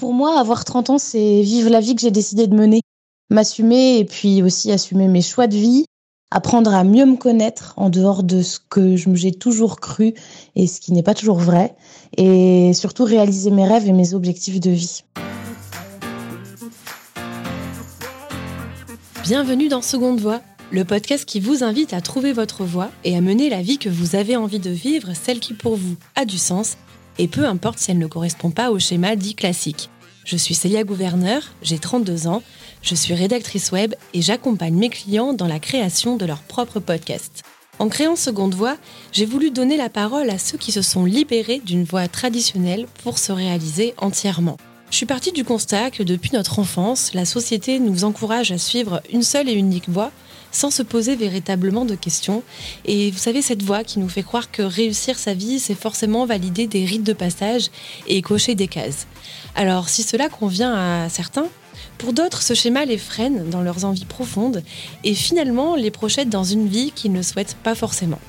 [0.00, 2.80] Pour moi, avoir 30 ans, c'est vivre la vie que j'ai décidé de mener,
[3.28, 5.84] m'assumer et puis aussi assumer mes choix de vie,
[6.30, 10.14] apprendre à mieux me connaître en dehors de ce que j'ai toujours cru
[10.56, 11.76] et ce qui n'est pas toujours vrai,
[12.16, 15.04] et surtout réaliser mes rêves et mes objectifs de vie.
[19.24, 20.40] Bienvenue dans Seconde Voix,
[20.70, 23.90] le podcast qui vous invite à trouver votre voie et à mener la vie que
[23.90, 26.78] vous avez envie de vivre, celle qui pour vous a du sens,
[27.20, 29.90] et peu importe si elle ne correspond pas au schéma dit classique.
[30.24, 32.42] Je suis Célia Gouverneur, j'ai 32 ans,
[32.80, 37.42] je suis rédactrice web et j'accompagne mes clients dans la création de leur propre podcast.
[37.78, 38.78] En créant Seconde Voix,
[39.12, 43.18] j'ai voulu donner la parole à ceux qui se sont libérés d'une voie traditionnelle pour
[43.18, 44.56] se réaliser entièrement.
[44.90, 49.02] Je suis partie du constat que depuis notre enfance, la société nous encourage à suivre
[49.12, 50.10] une seule et unique voie
[50.52, 52.42] sans se poser véritablement de questions.
[52.84, 56.26] Et vous savez, cette voie qui nous fait croire que réussir sa vie, c'est forcément
[56.26, 57.70] valider des rites de passage
[58.06, 59.06] et cocher des cases.
[59.54, 61.46] Alors, si cela convient à certains,
[61.98, 64.62] pour d'autres, ce schéma les freine dans leurs envies profondes
[65.04, 68.20] et finalement les projette dans une vie qu'ils ne souhaitent pas forcément.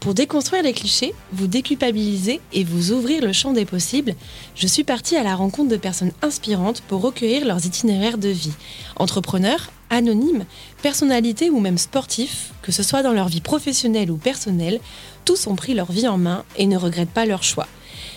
[0.00, 4.14] Pour déconstruire les clichés, vous déculpabiliser et vous ouvrir le champ des possibles,
[4.54, 8.52] je suis partie à la rencontre de personnes inspirantes pour recueillir leurs itinéraires de vie.
[8.96, 10.44] Entrepreneurs, anonymes,
[10.82, 14.80] personnalités ou même sportifs, que ce soit dans leur vie professionnelle ou personnelle,
[15.24, 17.66] tous ont pris leur vie en main et ne regrettent pas leur choix.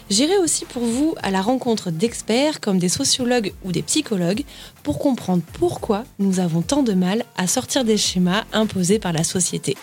[0.09, 4.43] J'irai aussi pour vous à la rencontre d'experts comme des sociologues ou des psychologues
[4.81, 9.23] pour comprendre pourquoi nous avons tant de mal à sortir des schémas imposés par la
[9.23, 9.77] société.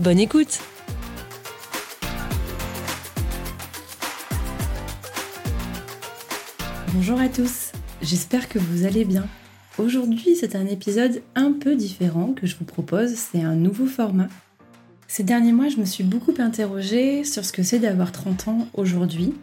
[0.00, 0.58] Bonne écoute
[6.94, 7.72] Bonjour à tous,
[8.02, 9.28] j'espère que vous allez bien.
[9.78, 14.28] Aujourd'hui c'est un épisode un peu différent que je vous propose, c'est un nouveau format.
[15.06, 18.68] Ces derniers mois je me suis beaucoup interrogée sur ce que c'est d'avoir 30 ans
[18.74, 19.34] aujourd'hui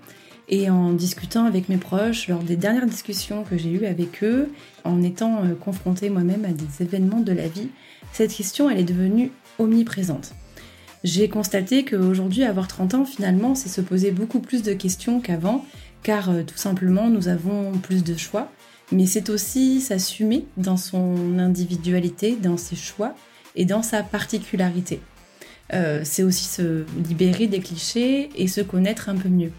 [0.50, 4.52] et en discutant avec mes proches, lors des dernières discussions que j'ai eues avec eux,
[4.84, 7.70] en étant euh, confrontée moi-même à des événements de la vie,
[8.12, 10.36] cette question, elle est devenue omniprésente.
[11.04, 15.66] J'ai constaté qu'aujourd'hui, avoir 30 ans, finalement, c'est se poser beaucoup plus de questions qu'avant,
[16.04, 18.52] car euh, tout simplement, nous avons plus de choix,
[18.92, 23.16] mais c'est aussi s'assumer dans son individualité, dans ses choix
[23.56, 25.02] et dans sa particularité.
[25.74, 29.52] Euh, c'est aussi se libérer des clichés et se connaître un peu mieux.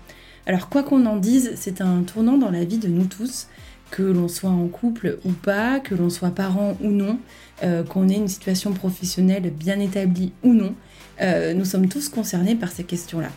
[0.47, 3.49] Alors quoi qu'on en dise, c'est un tournant dans la vie de nous tous,
[3.91, 7.19] que l'on soit en couple ou pas, que l'on soit parent ou non,
[7.63, 10.75] euh, qu'on ait une situation professionnelle bien établie ou non,
[11.21, 13.31] euh, nous sommes tous concernés par ces questions-là.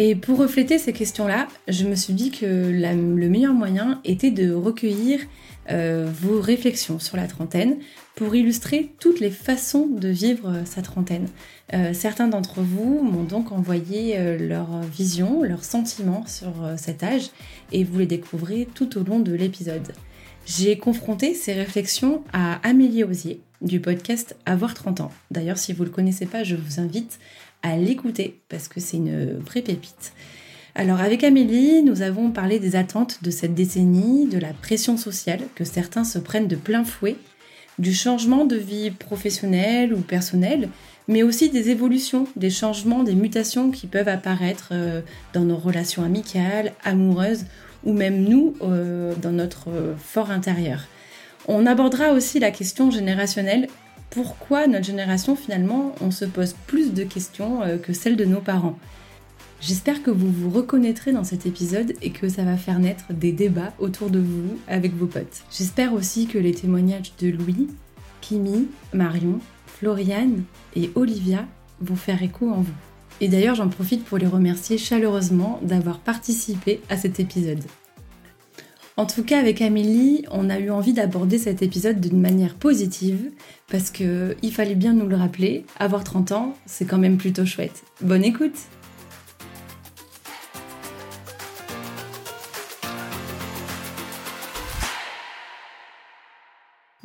[0.00, 4.52] Et pour refléter ces questions-là, je me suis dit que le meilleur moyen était de
[4.52, 5.20] recueillir
[5.70, 7.78] euh, vos réflexions sur la trentaine
[8.14, 11.26] pour illustrer toutes les façons de vivre sa trentaine.
[11.74, 17.30] Euh, certains d'entre vous m'ont donc envoyé euh, leur vision, leurs sentiments sur cet âge
[17.72, 19.92] et vous les découvrez tout au long de l'épisode.
[20.46, 25.10] J'ai confronté ces réflexions à Amélie Osier du podcast Avoir 30 ans.
[25.30, 27.18] D'ailleurs, si vous ne le connaissez pas, je vous invite
[27.62, 30.12] à l'écouter parce que c'est une vraie pépite.
[30.74, 35.40] Alors avec Amélie, nous avons parlé des attentes de cette décennie, de la pression sociale
[35.54, 37.16] que certains se prennent de plein fouet,
[37.78, 40.68] du changement de vie professionnelle ou personnelle,
[41.08, 45.00] mais aussi des évolutions, des changements, des mutations qui peuvent apparaître euh,
[45.32, 47.46] dans nos relations amicales, amoureuses
[47.84, 50.86] ou même nous euh, dans notre euh, fort intérieur.
[51.46, 53.68] On abordera aussi la question générationnelle
[54.10, 58.40] pourquoi notre génération finalement on se pose plus de questions euh, que celles de nos
[58.40, 58.78] parents.
[59.60, 63.32] J'espère que vous vous reconnaîtrez dans cet épisode et que ça va faire naître des
[63.32, 65.42] débats autour de vous avec vos potes.
[65.50, 67.66] J'espère aussi que les témoignages de Louis,
[68.20, 70.44] Kimi, Marion, Floriane
[70.76, 71.46] et Olivia
[71.80, 72.72] vont faire écho en vous.
[73.20, 77.64] Et d'ailleurs j'en profite pour les remercier chaleureusement d'avoir participé à cet épisode.
[78.98, 83.30] En tout cas, avec Amélie, on a eu envie d'aborder cet épisode d'une manière positive
[83.70, 87.46] parce que il fallait bien nous le rappeler, avoir 30 ans, c'est quand même plutôt
[87.46, 87.84] chouette.
[88.00, 88.56] Bonne écoute!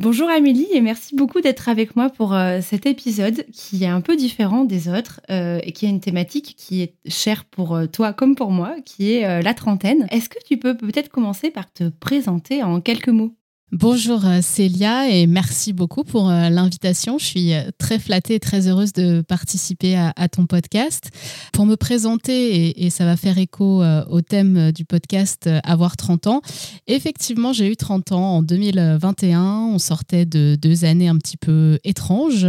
[0.03, 4.01] Bonjour Amélie et merci beaucoup d'être avec moi pour euh, cet épisode qui est un
[4.01, 7.85] peu différent des autres euh, et qui a une thématique qui est chère pour euh,
[7.85, 10.05] toi comme pour moi, qui est la trentaine.
[10.11, 13.33] Est-ce que tu peux peut-être commencer par te présenter en quelques mots?
[13.75, 17.17] Bonjour euh, Célia et merci beaucoup pour euh, l'invitation.
[17.17, 21.09] Je suis euh, très flattée et très heureuse de participer à, ton podcast.
[21.53, 26.41] Pour me présenter, et, ça va faire écho au thème du podcast Avoir 30 ans,
[26.85, 29.41] effectivement j'ai eu 30 ans en 2021.
[29.41, 32.45] On sortait de deux années un petit peu étranges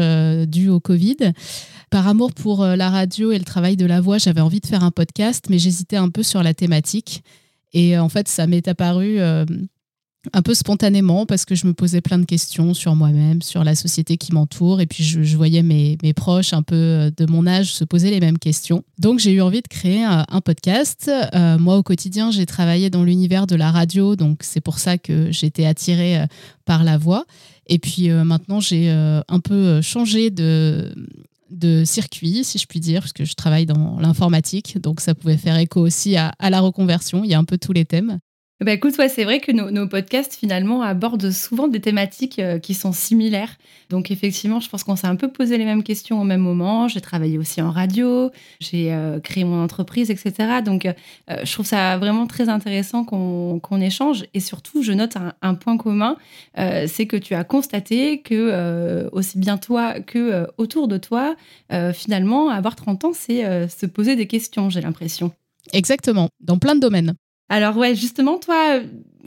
[0.46, 1.32] dues au Covid.
[1.90, 4.84] Par amour pour la radio et le travail de la voix, j'avais envie de faire
[4.84, 7.22] un podcast, mais j'hésitais un peu sur la thématique.
[7.72, 9.18] Et en fait, ça m'est apparu
[10.32, 13.74] un peu spontanément parce que je me posais plein de questions sur moi-même, sur la
[13.74, 17.72] société qui m'entoure et puis je, voyais mes, proches un peu euh, de mon âge
[17.72, 18.84] se poser les mêmes questions.
[18.98, 21.10] Donc j'ai eu envie de créer un, podcast.
[21.34, 24.98] Euh, moi au quotidien j'ai travaillé dans l'univers de la radio donc c'est pour ça
[24.98, 26.26] que j'étais attirée euh,
[26.64, 27.24] par la voix.
[27.66, 30.92] Et puis maintenant j'ai un peu changé de,
[31.86, 35.56] circuit, si je puis dire, parce que je travaille dans l'informatique, donc ça pouvait faire
[35.56, 37.24] écho aussi à, à, la reconversion.
[37.24, 38.18] Il y a un peu tous les thèmes.
[38.60, 42.72] Bah écoute, ouais, c'est vrai que nos, podcasts finalement abordent souvent des thématiques euh, qui
[42.74, 43.58] sont similaires.
[43.90, 46.86] Donc effectivement, je pense qu'on s'est un peu posé les mêmes questions au même moment.
[46.86, 48.30] J'ai travaillé aussi en radio,
[48.60, 50.62] j'ai euh, créé mon entreprise, etc.
[50.64, 50.92] Donc euh,
[51.42, 54.24] je trouve ça vraiment très intéressant qu'on échange.
[54.34, 56.16] Et surtout, je note un, point commun,
[56.56, 61.34] c'est que tu as constaté que aussi bien toi que autour de toi,
[61.92, 65.32] finalement, avoir 30 ans, c'est se poser des questions, j'ai l'impression.
[65.72, 67.14] Exactement, dans plein de domaines.
[67.48, 68.80] Alors ouais, justement, toi,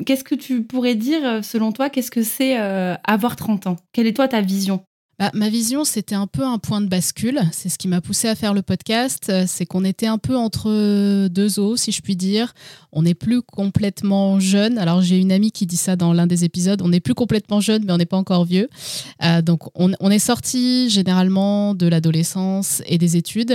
[0.06, 3.76] qu'est-ce que tu pourrais dire, euh, selon toi, qu'est-ce que c'est euh, avoir 30 ans?
[3.94, 4.84] Quelle est toi ta vision?
[5.20, 7.42] Bah, ma vision, c'était un peu un point de bascule.
[7.52, 9.32] C'est ce qui m'a poussé à faire le podcast.
[9.48, 12.54] C'est qu'on était un peu entre deux eaux, si je puis dire.
[12.92, 14.78] On n'est plus complètement jeune.
[14.78, 16.82] Alors, j'ai une amie qui dit ça dans l'un des épisodes.
[16.84, 18.70] On n'est plus complètement jeune, mais on n'est pas encore vieux.
[19.24, 23.54] Euh, donc, on, est sorti généralement de l'adolescence et des études.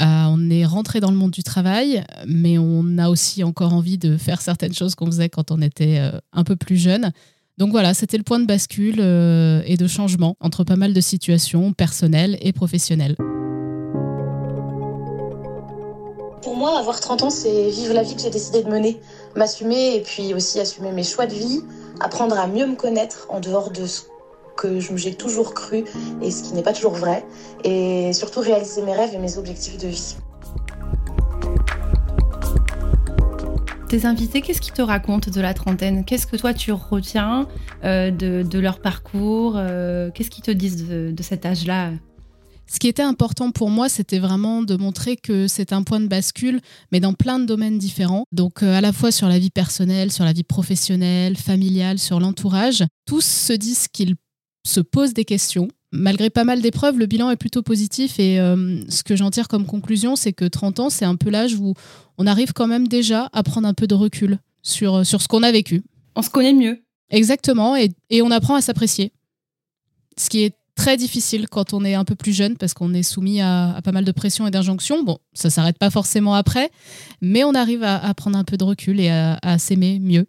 [0.00, 3.98] Euh, on est rentré dans le monde du travail, mais on a aussi encore envie
[3.98, 7.12] de faire certaines choses qu'on faisait quand on était euh, un peu plus jeune.
[7.58, 11.00] Donc voilà, c'était le point de bascule euh, et de changement entre pas mal de
[11.00, 13.16] situations personnelles et professionnelles.
[16.42, 19.00] Pour moi, avoir 30 ans, c'est vivre la vie que j'ai décidé de mener,
[19.36, 21.62] m'assumer et puis aussi assumer mes choix de vie,
[22.00, 24.02] apprendre à mieux me connaître en dehors de ce
[24.58, 25.84] que j'ai toujours cru
[26.22, 27.24] et ce qui n'est pas toujours vrai,
[27.64, 30.16] et surtout réaliser mes rêves et mes objectifs de vie.
[33.88, 36.04] Tes invités, qu'est-ce qu'ils te racontent de la trentaine?
[36.04, 37.46] Qu'est-ce que toi tu retiens
[37.84, 41.92] euh, de, leur parcours euh, Qu'est-ce qu'ils te disent de, cet âge-là?
[42.66, 46.08] Ce qui était important pour moi, c'était vraiment de montrer que c'est un point de
[46.08, 46.60] bascule,
[46.90, 48.24] mais dans plein de domaines différents.
[48.32, 52.18] Donc euh, à la fois sur la vie personnelle, sur la vie professionnelle, familiale, sur
[52.18, 52.82] l'entourage.
[53.06, 54.16] Tous se disent qu'ils
[54.66, 55.68] se posent des questions.
[55.96, 58.36] Malgré pas mal d'épreuves, le bilan est plutôt positif et
[58.88, 61.74] ce que j'en tire comme conclusion, c'est que 30 ans, c'est un peu l'âge où
[62.18, 65.28] on arrive quand même déjà à prendre un peu de recul sur, euh, sur ce
[65.28, 65.82] qu'on a vécu.
[66.14, 66.82] On se connaît mieux.
[67.10, 69.12] Exactement, et, on apprend à s'apprécier.
[70.18, 73.04] Ce qui est très difficile quand on est un peu plus jeune parce qu'on est
[73.04, 75.04] soumis à, pas mal de pression et d'injonctions.
[75.04, 76.70] Bon, ça s'arrête pas forcément après,
[77.20, 80.26] mais on arrive à, prendre un peu de recul et à s'aimer mieux.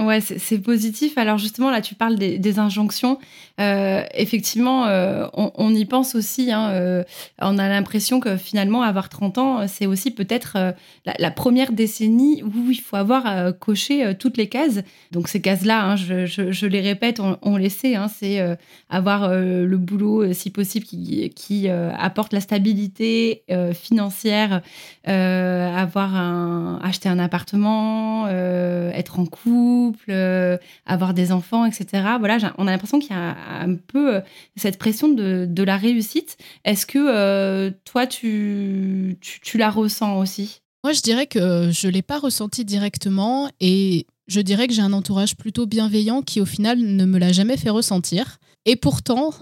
[0.00, 1.18] Ouais, c'est positif.
[1.18, 3.18] Alors justement, là, tu parles des, injonctions.
[3.60, 6.50] Euh, effectivement, euh, on, y pense aussi.
[6.50, 7.04] Hein, euh,
[7.38, 10.56] on a l'impression que finalement, avoir 30 ans, c'est aussi peut-être
[11.04, 14.80] la, première décennie où il faut avoir coché toutes les cases.
[15.10, 17.94] Donc ces cases-là, hein, je, les répète, on, les sait.
[17.94, 18.40] Hein, c'est
[18.88, 23.42] avoir le boulot, si possible, qui, qui apporte la stabilité
[23.74, 24.62] financière,
[25.04, 30.56] avoir un, acheter un appartement, être en couple euh,
[30.86, 31.86] avoir des enfants, etc.
[32.18, 34.20] Voilà, on a l'impression qu'il y a un peu euh,
[34.56, 36.36] cette pression de, la réussite.
[36.64, 40.60] Est-ce que euh, toi, tu, tu, la ressens aussi?
[40.84, 44.82] Moi, je dirais que je ne l'ai pas ressenti directement et je dirais que j'ai
[44.82, 48.38] un entourage plutôt bienveillant qui, au final, ne me l'a jamais fait ressentir.
[48.64, 49.32] Et pourtant,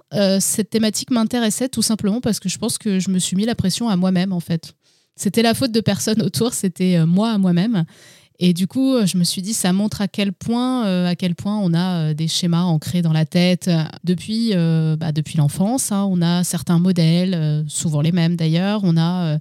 [0.41, 3.55] cette thématique m'intéressait tout simplement parce que je pense que je me suis mis la
[3.55, 4.75] pression à moi-même, en fait.
[5.17, 7.85] C'était la faute de personne autour, c'était moi à moi-même.
[8.41, 11.13] Et du coup, je me suis dit, ça montre à quel point, euh,
[11.45, 13.69] on a euh, des schémas ancrés dans la tête
[14.05, 15.91] depuis, euh, bah, depuis l'enfance.
[15.91, 16.07] Hein.
[16.09, 18.83] on a certains modèles, souvent les mêmes d'ailleurs.
[18.85, 19.39] On a,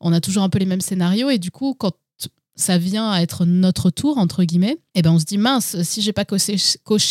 [0.00, 1.28] on a toujours un peu les mêmes scénarios.
[1.28, 1.92] Et du coup, quand
[2.56, 5.80] ça vient à être notre tour, entre guillemets, et eh ben on se dit, mince,
[5.82, 6.56] si j'ai pas coché,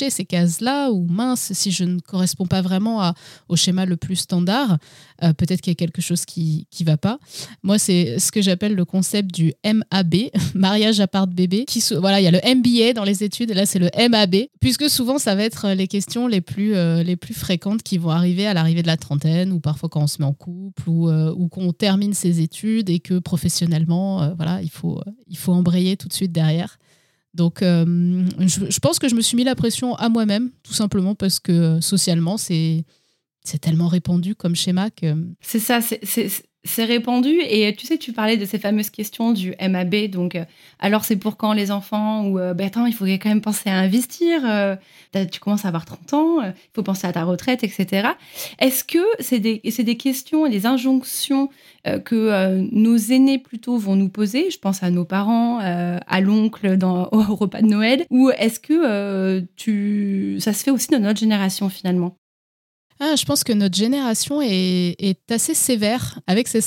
[0.09, 3.13] ces cases-là, ou mince, si je ne corresponds pas vraiment
[3.47, 4.77] au schéma le plus standard,
[5.23, 7.17] euh, peut-être qu'il y a quelque chose qui ne va pas.
[7.63, 10.15] Moi, c'est ce que j'appelle le concept du MAB,
[10.53, 11.63] mariage à part de bébé.
[11.63, 14.35] Qui, voilà, il y a le MBA dans les études, et là, c'est le MAB,
[14.59, 18.09] puisque souvent, ça va être les questions les plus, euh, les plus fréquentes qui vont
[18.09, 21.07] arriver à l'arrivée de la trentaine, ou parfois quand on se met en couple, ou,
[21.07, 25.95] euh, ou qu'on termine ses études, et que professionnellement, voilà, il faut, il faut embrayer
[25.95, 26.77] tout de suite derrière.
[27.37, 31.39] Donc, je, pense que je me suis mis la pression à moi-même, tout simplement parce
[31.39, 32.83] que socialement, c'est
[33.43, 35.15] c'est tellement répandu comme schéma que.
[35.39, 36.29] C'est ça, c'est
[36.63, 37.39] c'est répandu.
[37.49, 40.43] Et tu sais, tu parlais de ces fameuses questions du MAB, donc euh,
[40.79, 43.75] alors c'est pour quand les enfants ou ben attends, il faudrait quand même penser à
[43.77, 44.75] investir, euh,
[45.31, 48.09] tu commences à avoir 30 ans, il faut penser à ta retraite, etc.
[48.59, 51.49] Est-ce que c'est des, des questions et des injonctions
[52.03, 57.35] que nos aînés plutôt vont nous poser, je pense à nos parents, à l'oncle au
[57.35, 59.47] repas de Noël, ou est-ce que
[60.39, 62.17] ça se fait aussi dans notre génération finalement?
[62.99, 66.61] Ah, je pense que notre génération est, assez sévère avec ses,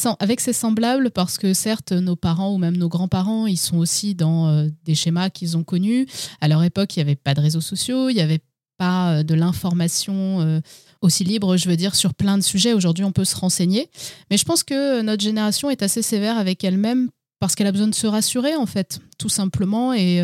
[0.52, 4.68] semblables parce que certes, nos parents ou même nos grands-parents, ils sont aussi dans euh,
[4.84, 6.06] des schémas qu'ils ont connus.
[6.40, 8.42] À leur époque, il n'y avait pas de réseaux sociaux, il n'y avait
[8.78, 10.60] pas euh, de l'information euh,
[11.02, 12.74] aussi libre, je veux dire, sur plein de sujets.
[12.74, 13.90] Aujourd'hui, on peut se renseigner.
[14.30, 17.08] Mais je pense que notre génération est assez sévère avec elle-même
[17.40, 19.94] parce qu'elle a besoin de se rassurer, en fait, tout simplement.
[19.94, 20.20] Et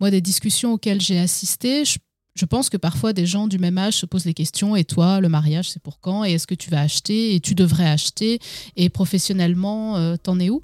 [0.00, 1.98] moi, des discussions auxquelles j'ai assisté, je
[2.34, 5.20] je pense que parfois des gens du même âge se posent les questions et toi,
[5.20, 8.40] le mariage, c'est pour quand Et est-ce que tu vas acheter Et tu devrais acheter
[8.76, 10.60] Et professionnellement, euh, t'en es où?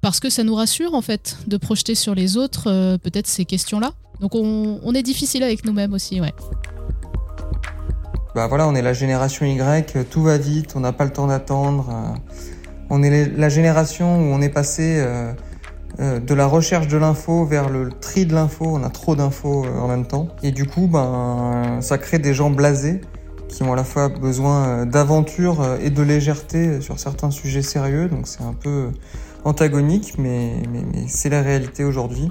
[0.00, 3.44] Parce que ça nous rassure en fait de projeter sur les autres euh, peut-être ces
[3.44, 3.92] questions-là.
[4.20, 6.32] Donc on, est difficile avec nous-mêmes aussi, ouais.
[8.36, 11.26] Bah voilà, on est la génération Y, tout va vite, on n'a pas le temps
[11.26, 11.88] d'attendre.
[11.90, 12.32] Euh,
[12.90, 15.04] on est la génération où on est passé
[15.98, 18.64] de la recherche de l'info vers le tri de l'info.
[18.66, 20.28] On a trop d'infos euh, en même temps.
[20.42, 23.00] Et du coup, ben, ça crée des gens blasés
[23.48, 28.08] qui ont à la fois besoin euh, d'aventure et de légèreté sur certains sujets sérieux.
[28.08, 28.90] Donc c'est un peu
[29.44, 30.54] antagonique, mais,
[31.06, 32.28] c'est la réalité aujourd'hui.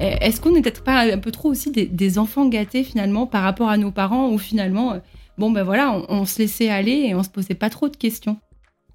[0.00, 3.70] Est-ce qu'on n'est peut-être pas un peu trop aussi des, enfants gâtés finalement par rapport
[3.70, 5.00] à nos parents où finalement,
[5.38, 7.96] bon ben voilà, on, on se laissait aller et on se posait pas trop de
[7.96, 8.36] questions?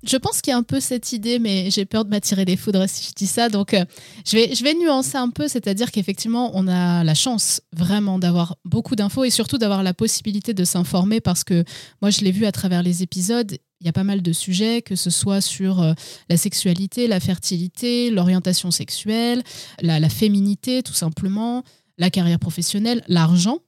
[0.03, 2.56] Je pense qu'il y a un peu cette idée, mais j'ai peur de m'attirer des
[2.56, 3.50] foudres si je dis ça.
[3.50, 3.84] Donc, euh,
[4.25, 9.24] je, vais, nuancer un peu, c'est-à-dire qu'effectivement, on a la chance vraiment d'avoir beaucoup d'infos
[9.24, 11.63] et surtout d'avoir la possibilité de s'informer parce que
[12.01, 13.58] moi, je l'ai vu à travers les épisodes.
[13.82, 15.94] Il y a pas mal de sujets, que ce soit sur euh,
[16.29, 19.44] la sexualité, la fertilité, l'orientation sexuelle,
[19.82, 21.63] la féminité, tout simplement,
[21.98, 23.60] la carrière professionnelle, l'argent.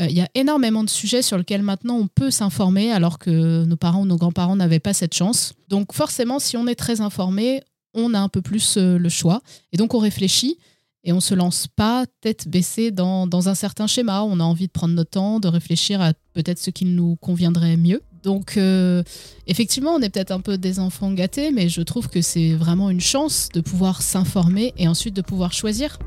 [0.00, 3.64] Euh, il y a énormément de sujets sur lesquels maintenant on peut s'informer alors que
[3.64, 5.54] nos parents ou nos grands-parents n'avaient pas cette chance.
[5.68, 7.62] Donc forcément, si on est très informé,
[7.94, 9.40] on a un peu plus euh, le choix.
[9.72, 10.58] Et donc on réfléchit
[11.04, 14.22] et on se lance pas tête baissée dans, un certain schéma.
[14.24, 17.76] On a envie de prendre notre temps, de réfléchir à peut-être ce qui nous conviendrait
[17.76, 18.02] mieux.
[18.22, 19.02] Donc euh,
[19.46, 22.88] effectivement, on est peut-être un peu des enfants gâtés, mais je trouve que c'est vraiment
[22.88, 25.98] une chance de pouvoir s'informer et ensuite de pouvoir choisir.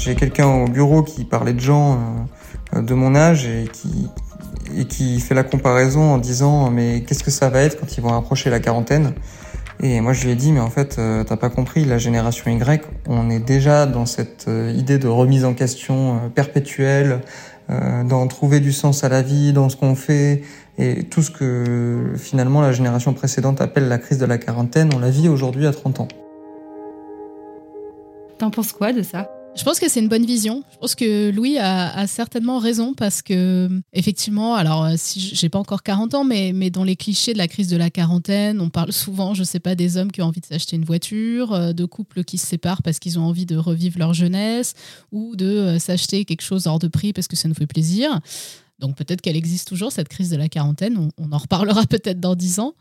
[0.00, 1.98] J'ai quelqu'un au bureau qui parlait de gens
[2.74, 7.50] euh, de mon âge et qui, fait la comparaison en disant mais qu'est-ce que ça
[7.50, 9.12] va être quand ils vont approcher la quarantaine?
[9.82, 12.50] Et moi je lui ai dit mais en fait euh, t'as pas compris, la génération
[12.50, 17.20] Y, on est déjà dans cette euh, idée de remise en question perpétuelle,
[17.68, 20.42] dans trouver du sens à la vie, dans ce qu'on fait,
[20.76, 24.98] et tout ce que finalement la génération précédente appelle la crise de la quarantaine, on
[24.98, 26.08] la vit aujourd'hui à 30 ans.
[28.38, 29.30] T'en penses quoi de ça?
[29.56, 30.62] Je pense que c'est une bonne vision.
[30.72, 35.58] Je pense que Louis a, certainement raison parce que, effectivement, alors, euh, si j'ai pas
[35.58, 38.70] encore 40 ans, mais, mais dans les clichés de la crise de la quarantaine, on
[38.70, 41.72] parle souvent, je sais pas, des hommes qui ont envie de s'acheter une voiture, euh,
[41.72, 44.74] de couples qui se séparent parce qu'ils ont envie de revivre leur jeunesse
[45.12, 48.20] ou de euh, s'acheter quelque chose hors de prix parce que ça nous fait plaisir.
[48.80, 51.10] Donc peut-être qu'elle existe toujours, cette crise de la quarantaine.
[51.18, 52.74] On, en reparlera peut-être dans dix ans.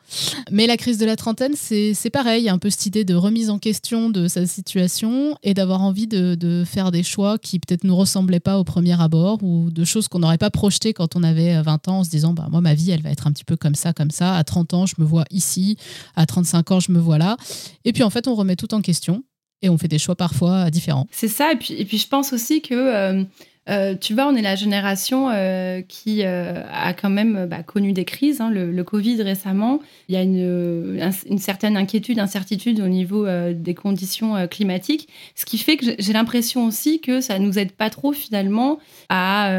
[0.52, 2.50] Mais la crise de la trentaine, c'est pareil.
[2.50, 6.64] Un peu cette idée de remise en question de sa situation et d'avoir envie de,
[6.66, 10.20] faire des choix qui peut-être nous ressemblaient pas au premier abord ou de choses qu'on
[10.20, 12.92] n'aurait pas projetées quand on avait 20 ans en se disant bah, moi, ma vie,
[12.92, 14.36] elle va être un petit peu comme ça, comme ça.
[14.36, 15.78] À 30 ans, je me vois ici.
[16.16, 17.38] À 35 ans, je me vois là.
[17.86, 19.24] Et puis en fait, on remet tout en question
[19.62, 21.08] et on fait des choix parfois différents.
[21.12, 21.52] C'est ça.
[21.52, 22.74] Et puis, et puis je pense aussi que.
[22.74, 23.24] Euh,
[23.70, 27.94] euh, tu vois, on est la génération euh, qui euh, a quand même bah, connu
[27.94, 28.42] des crises.
[28.42, 34.48] Hein, le, Covid récemment, il y a une, certaine inquiétude, incertitude au niveau des conditions
[34.48, 38.80] climatiques, ce qui fait que j'ai l'impression aussi que ça nous aide pas trop finalement
[39.10, 39.52] à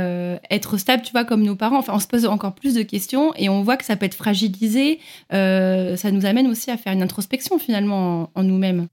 [0.51, 1.79] être stable, tu vois, comme nos parents.
[1.79, 4.15] Enfin, on se pose encore plus de questions et on voit que ça peut être
[4.15, 4.99] fragilisé.
[5.31, 8.89] ça nous amène aussi à faire une introspection finalement en, en nous-mêmes.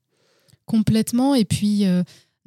[0.65, 1.33] Complètement.
[1.33, 1.85] Et puis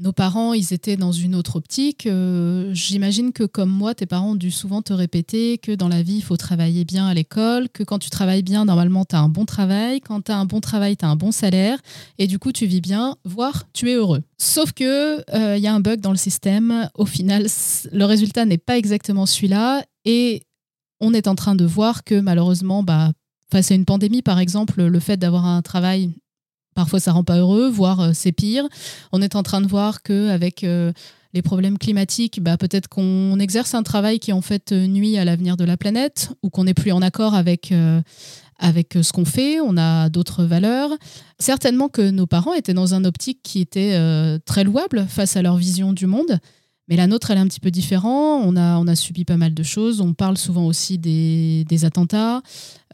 [0.00, 2.07] nos parents, ils étaient dans une autre optique.
[2.07, 6.02] Euh, j'imagine que comme moi, tes parents ont dû souvent te répéter que dans la
[6.02, 9.21] vie, il faut travailler bien à l'école, que quand tu travailles bien, normalement, tu as
[9.21, 10.00] un bon travail.
[10.00, 11.78] Quand tu as un bon travail, tu as un bon salaire.
[12.19, 14.23] Et du coup, tu vis bien, voire tu es heureux.
[14.38, 16.88] Sauf que il euh, y a un bug dans le système.
[16.95, 17.47] Au final,
[17.92, 19.85] le résultat n'est pas exactement celui-là.
[20.07, 20.42] Et
[21.00, 23.12] on est en train de voir que malheureusement, bah,
[23.52, 26.11] face à une pandémie, par exemple, le fait d'avoir un travail
[26.75, 28.65] Parfois, ça rend pas heureux, voire euh, c'est pire.
[29.12, 30.93] On est en train de voir que avec euh,
[31.35, 35.57] les problèmes climatiques, bah, peut-être qu'on exerce un travail qui en fait nuit à l'avenir
[35.57, 37.73] de la planète ou qu'on n'est plus en accord avec,
[38.59, 40.91] avec ce qu'on fait, on a d'autres valeurs.
[41.39, 43.97] Certainement que nos parents étaient dans un optique qui était
[44.45, 46.41] très louable face à leur vision du monde.
[46.90, 48.42] Mais la nôtre, elle est un petit peu différente.
[48.44, 50.00] On a, on a subi pas mal de choses.
[50.00, 52.42] On parle souvent aussi des, des attentats,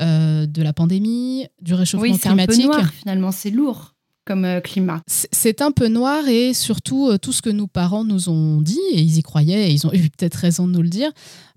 [0.00, 2.66] euh, de la pandémie, du réchauffement oui, climatique.
[2.66, 3.94] Un peu noir, finalement, c'est lourd
[4.26, 5.00] comme euh, climat.
[5.06, 8.80] C'est un peu noir et surtout euh, tout ce que nos parents nous ont dit,
[8.92, 11.10] et ils y croyaient, et ils ont eu peut-être raison de nous le dire,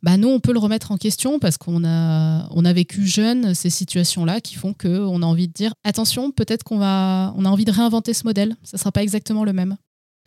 [0.04, 3.54] bah nous, on peut le remettre en question parce qu'on a, on a vécu jeune
[3.56, 7.50] ces situations-là qui font qu'on a envie de dire attention, peut-être qu'on va, on a
[7.50, 8.56] envie de réinventer ce modèle.
[8.64, 9.76] Ça ne sera pas exactement le même.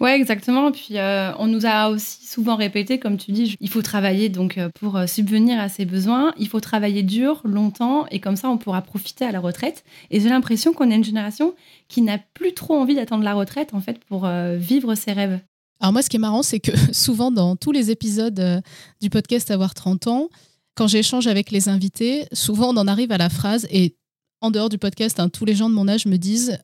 [0.01, 0.73] Ouais, exactement.
[0.73, 4.59] Puis, euh, on nous a aussi souvent répété, comme tu dis, il faut travailler donc
[4.59, 6.33] euh, pour euh, subvenir à ses besoins.
[6.39, 9.85] Il faut travailler dur, longtemps, et comme ça, on pourra profiter à la retraite.
[10.11, 11.55] Et j'ai l'impression qu'on est une génération
[11.87, 15.41] qui n'a plus trop envie d'attendre la retraite, en fait, pour vivre ses rêves.
[15.79, 18.63] Alors moi, ce qui est marrant, c'est que souvent dans tous les épisodes
[19.01, 20.29] du podcast Avoir 30 ans,
[20.75, 23.95] quand j'échange avec les invités, souvent on en arrive à la phrase et
[24.41, 26.59] en dehors du podcast, hein, tous les gens de mon âge me disent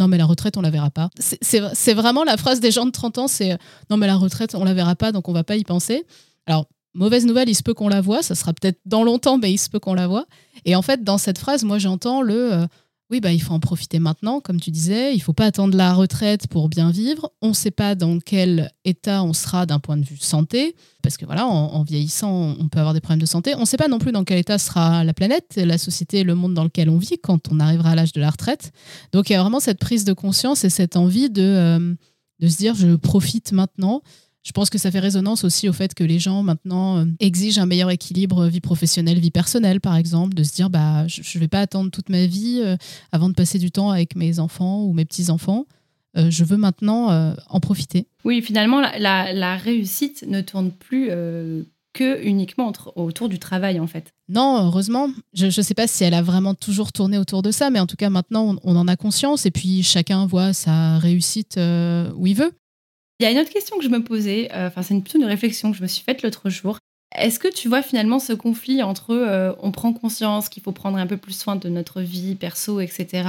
[0.00, 1.10] non, mais la retraite, on la verra pas.
[1.18, 3.58] C'est vraiment la phrase des gens de 30 ans, c'est
[3.90, 6.04] non, mais la retraite, on la verra pas, donc on va pas y penser.
[6.46, 9.52] Alors, mauvaise nouvelle, il se peut qu'on la voit, ça sera peut-être dans longtemps, mais
[9.52, 10.24] il se peut qu'on la voit.
[10.64, 12.66] Et en fait, dans cette phrase, moi, j'entends le euh,
[13.10, 15.14] oui, bah, il faut en profiter maintenant, comme tu disais.
[15.14, 17.32] Il faut pas attendre la retraite pour bien vivre.
[17.42, 21.16] On ne sait pas dans quel état on sera d'un point de vue santé, parce
[21.16, 23.54] que voilà, en, vieillissant, on peut avoir des problèmes de santé.
[23.56, 26.36] On ne sait pas non plus dans quel état sera la planète, la société, le
[26.36, 28.70] monde dans lequel on vit quand on arrivera à l'âge de la retraite.
[29.12, 31.94] Donc il y a vraiment cette prise de conscience et cette envie de, euh,
[32.38, 34.02] de se dire je profite maintenant.
[34.42, 37.60] Je pense que ça fait résonance aussi au fait que les gens maintenant euh, exigent
[37.60, 41.40] un meilleur équilibre vie professionnelle, vie personnelle, par exemple, de se dire bah je ne
[41.40, 42.76] vais pas attendre toute ma vie euh,
[43.12, 45.66] avant de passer du temps avec mes enfants ou mes petits-enfants.
[46.16, 48.08] Euh, je veux maintenant en profiter.
[48.24, 51.10] Oui, finalement, la, réussite ne tourne plus
[51.92, 54.12] que uniquement autour du travail, en fait.
[54.28, 55.08] Non, heureusement.
[55.34, 57.86] Je ne sais pas si elle a vraiment toujours tourné autour de ça, mais en
[57.86, 61.60] tout cas, maintenant, on, on en a conscience et puis chacun voit sa réussite
[62.16, 62.52] où il veut.
[63.20, 65.26] Il y a une autre question que je me posais, euh, enfin c'est plutôt une
[65.26, 66.78] réflexion que je me suis faite l'autre jour.
[67.14, 70.96] Est-ce que tu vois finalement ce conflit entre euh, on prend conscience qu'il faut prendre
[70.96, 73.28] un peu plus soin de notre vie perso, etc.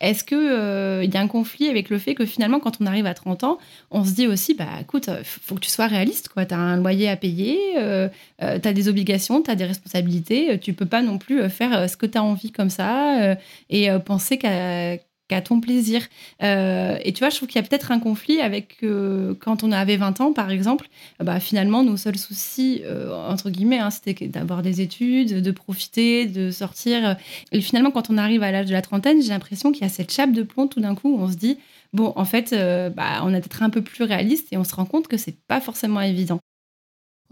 [0.00, 3.04] Est-ce qu'il euh, y a un conflit avec le fait que finalement quand on arrive
[3.04, 3.58] à 30 ans,
[3.90, 6.46] on se dit aussi, bah écoute, faut que tu sois réaliste, quoi.
[6.46, 10.72] Tu as un loyer à payer, tu as des obligations, tu as des responsabilités, tu
[10.72, 13.36] peux pas non plus faire ce que tu as envie comme ça
[13.68, 14.96] et penser qu'à
[15.28, 16.02] qu'à ton plaisir.
[16.42, 19.64] Euh, et tu vois, je trouve qu'il y a peut-être un conflit avec euh, quand
[19.64, 20.88] on avait 20 ans, par exemple,
[21.20, 26.26] bah, finalement, nos seuls soucis, euh, entre guillemets, hein, c'était d'avoir des études, de profiter,
[26.26, 27.16] de sortir.
[27.52, 29.90] Et finalement, quand on arrive à l'âge de la trentaine, j'ai l'impression qu'il y a
[29.90, 31.58] cette chape de plomb tout d'un coup où on se dit,
[31.92, 32.54] bon, en fait,
[32.94, 35.36] bah, on a peut-être un peu plus réaliste et on se rend compte que c'est
[35.48, 36.38] pas forcément évident.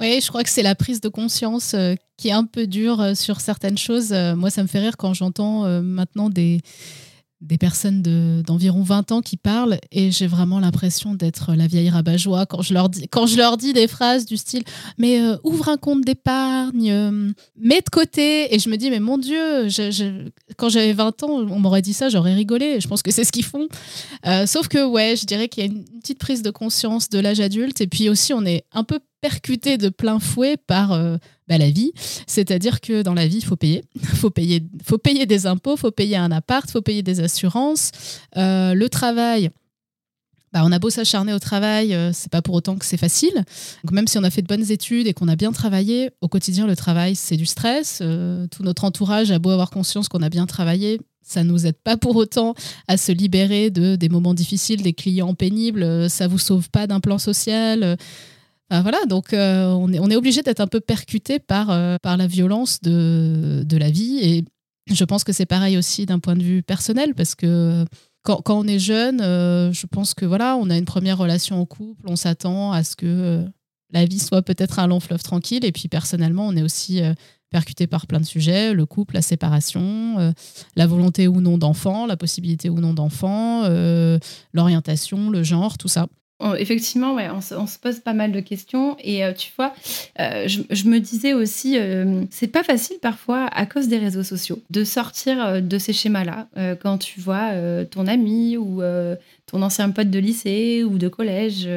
[0.01, 1.77] Oui, je crois que c'est la prise de conscience
[2.17, 4.13] qui est un peu dure sur certaines choses.
[4.13, 6.61] moi, ça me fait rire quand j'entends maintenant des,
[7.45, 8.03] des personnes
[8.43, 12.73] d'environ 20 ans qui parlent et j'ai vraiment l'impression d'être la vieille rabat-joie quand je
[12.73, 14.65] leur dis quand je leur dis des phrases du style
[14.97, 18.55] mais euh, ouvre un compte d'épargne euh, mets de côté.
[18.55, 19.69] Et je me dis mais mon dieu
[20.57, 22.81] quand j'avais 20 ans on m'aurait dit ça j'aurais rigolé.
[22.81, 23.69] Je pense que c'est ce qu'ils font.
[24.27, 27.19] Euh, sauf que ouais je dirais qu'il y a une petite prise de conscience de
[27.19, 27.81] l'âge adulte.
[27.83, 31.17] Et puis aussi on est un peu percuté de plein fouet par euh,
[31.49, 31.93] bah, la vie.
[32.27, 33.85] C'est-à-dire que dans la vie, il faut payer.
[34.15, 34.63] faut payer.
[34.83, 37.91] faut payer des impôts, faut payer un appart, faut payer des assurances.
[38.37, 39.51] Euh, le travail,
[40.53, 43.45] bah, on a beau s'acharner au travail, euh, c'est pas pour autant que c'est facile.
[43.91, 46.67] Même si on a fait de bonnes études et qu'on a bien travaillé, au quotidien,
[46.67, 47.99] le travail, c'est du stress.
[47.99, 51.97] tout notre entourage a beau avoir conscience qu'on a bien travaillé, ça nous aide pas
[51.97, 52.55] pour autant
[52.87, 56.09] à se libérer de des moments difficiles, des clients pénibles.
[56.11, 57.97] Ça vous sauve pas d'un plan social.
[58.71, 62.81] Ah, voilà, donc euh, on est, obligé d'être un peu percuté par, euh, la violence
[62.81, 64.19] de, la vie.
[64.23, 64.45] Et
[64.91, 67.85] je pense que c'est pareil aussi d'un point de vue personnel, parce que
[68.23, 71.61] quand, quand on est jeune, euh, je pense que voilà, on a une première relation
[71.61, 73.45] au couple, on s'attend à ce que
[73.93, 75.65] la vie soit peut-être un long fleuve tranquille.
[75.65, 77.03] Et puis personnellement, on est aussi
[77.51, 80.35] percuté par plein de sujets, le couple, la séparation,
[80.75, 83.69] la volonté ou non d'enfant, la possibilité ou non d'enfant,
[84.53, 86.09] l'orientation, le genre, tout ça.
[86.59, 88.97] Effectivement, ouais, on se, pose pas mal de questions.
[89.01, 89.73] Et euh, tu vois,
[90.21, 94.63] euh, je, me disais aussi, euh, c'est pas facile parfois à cause des réseaux sociaux
[94.71, 96.49] de sortir de ces schémas-là.
[96.83, 97.53] quand tu vois
[97.91, 98.83] ton ami ou
[99.47, 101.69] ton ancien pote de lycée ou de collège,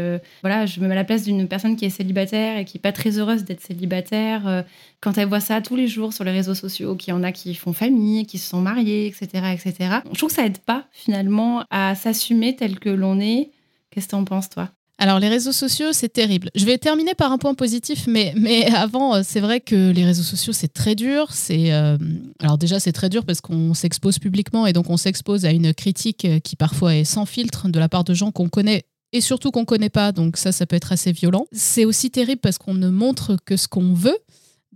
[0.41, 2.81] voilà, je me mets à la place d'une personne qui est célibataire et qui est
[2.81, 4.65] pas très heureuse d'être célibataire.
[4.99, 7.31] quand elle voit ça tous les jours sur les réseaux sociaux, qu'il y en a
[7.31, 9.73] qui font famille, qui se sont mariés, etc., etc.
[10.11, 13.49] Je trouve que ça aide pas finalement à s'assumer tel que l'on est
[13.97, 14.69] Qu'est-ce que tu en penses, toi?
[14.99, 16.51] Alors les réseaux sociaux, c'est terrible.
[16.53, 20.05] Je vais terminer par un point positif, mais, mais avant, euh, c'est vrai que les
[20.05, 21.29] réseaux sociaux, c'est très dur.
[21.31, 21.97] C'est euh,
[22.39, 25.73] alors déjà, c'est très dur parce qu'on s'expose publiquement et donc on s'expose à une
[25.73, 28.83] critique euh, qui parfois est sans filtre de la part de gens qu'on connaît
[29.13, 30.11] et surtout qu'on connaît pas.
[30.11, 31.47] Donc ça, ça peut être assez violent.
[31.51, 34.19] C'est aussi terrible parce qu'on ne montre que ce qu'on veut.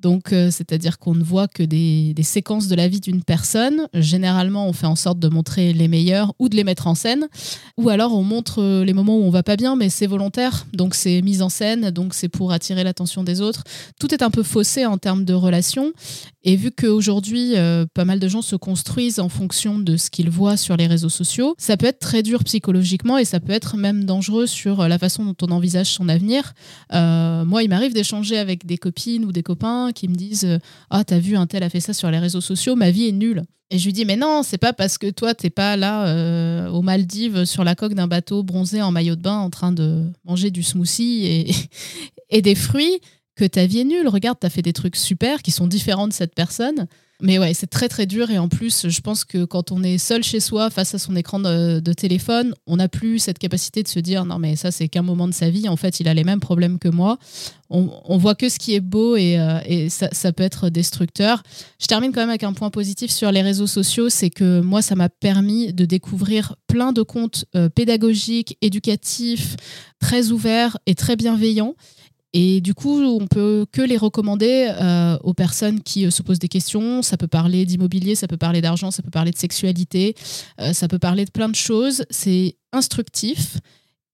[0.02, 3.88] Donc, euh, c'est-à-dire qu'on ne voit que des, séquences de la vie d'une personne.
[3.94, 7.28] Généralement, on fait en sorte de montrer les meilleurs ou de les mettre en scène.
[7.78, 10.66] Ou alors, on montre euh, les moments où on va pas bien, mais c'est volontaire.
[10.74, 11.92] Donc, c'est mise en scène.
[11.92, 13.64] Donc, c'est pour attirer l'attention des autres.
[14.00, 15.94] Tout est un peu faussé en termes de relations.
[16.44, 20.30] Et vu qu'aujourd'hui, euh, pas mal de gens se construisent en fonction de ce qu'ils
[20.30, 23.78] voient sur les réseaux sociaux, ça peut être très dur psychologiquement et ça peut être
[23.78, 26.54] même dangereux sur la façon dont on envisage son avenir.
[26.92, 31.04] moi, il m'arrive d'échanger avec des copines ou des copains qui me disent euh, Ah,
[31.04, 33.44] t'as vu, un tel a fait ça sur les réseaux sociaux, ma vie est nulle.
[33.70, 36.70] Et je lui dis Mais non, c'est pas parce que toi, t'es pas là euh,
[36.70, 40.04] aux Maldives sur la coque d'un bateau bronzé en maillot de bain en train de
[40.26, 41.52] manger du smoothie et,
[42.30, 43.00] et des fruits
[43.42, 44.08] que ta vie est nulle.
[44.08, 46.86] Regarde, t'as fait des trucs super qui sont différents de cette personne.
[47.24, 50.00] Mais ouais, c'est très très dur et en plus, je pense que quand on est
[50.00, 53.88] seul chez soi face à son écran de, téléphone, on n'a plus cette capacité de
[53.88, 55.70] se dire non mais ça c'est qu'un moment de sa vie.
[55.70, 57.18] En fait, il a les mêmes problèmes que moi.
[57.70, 61.44] On, on voit que ce qui est beau et, euh, et ça, peut être destructeur.
[61.80, 64.82] Je termine quand même avec un point positif sur les réseaux sociaux, c'est que moi
[64.82, 69.58] ça m'a permis de découvrir plein de comptes euh, pédagogiques, éducatifs,
[70.00, 71.76] très ouverts et très bienveillants.
[72.34, 76.40] Et du coup, on peut que les recommander euh, aux personnes qui euh, se posent
[76.40, 77.02] des questions.
[77.02, 80.16] Ça peut parler d'immobilier, ça peut parler d'argent, ça peut parler de sexualité,
[80.60, 82.06] euh, ça peut parler de plein de choses.
[82.10, 83.58] C'est instructif.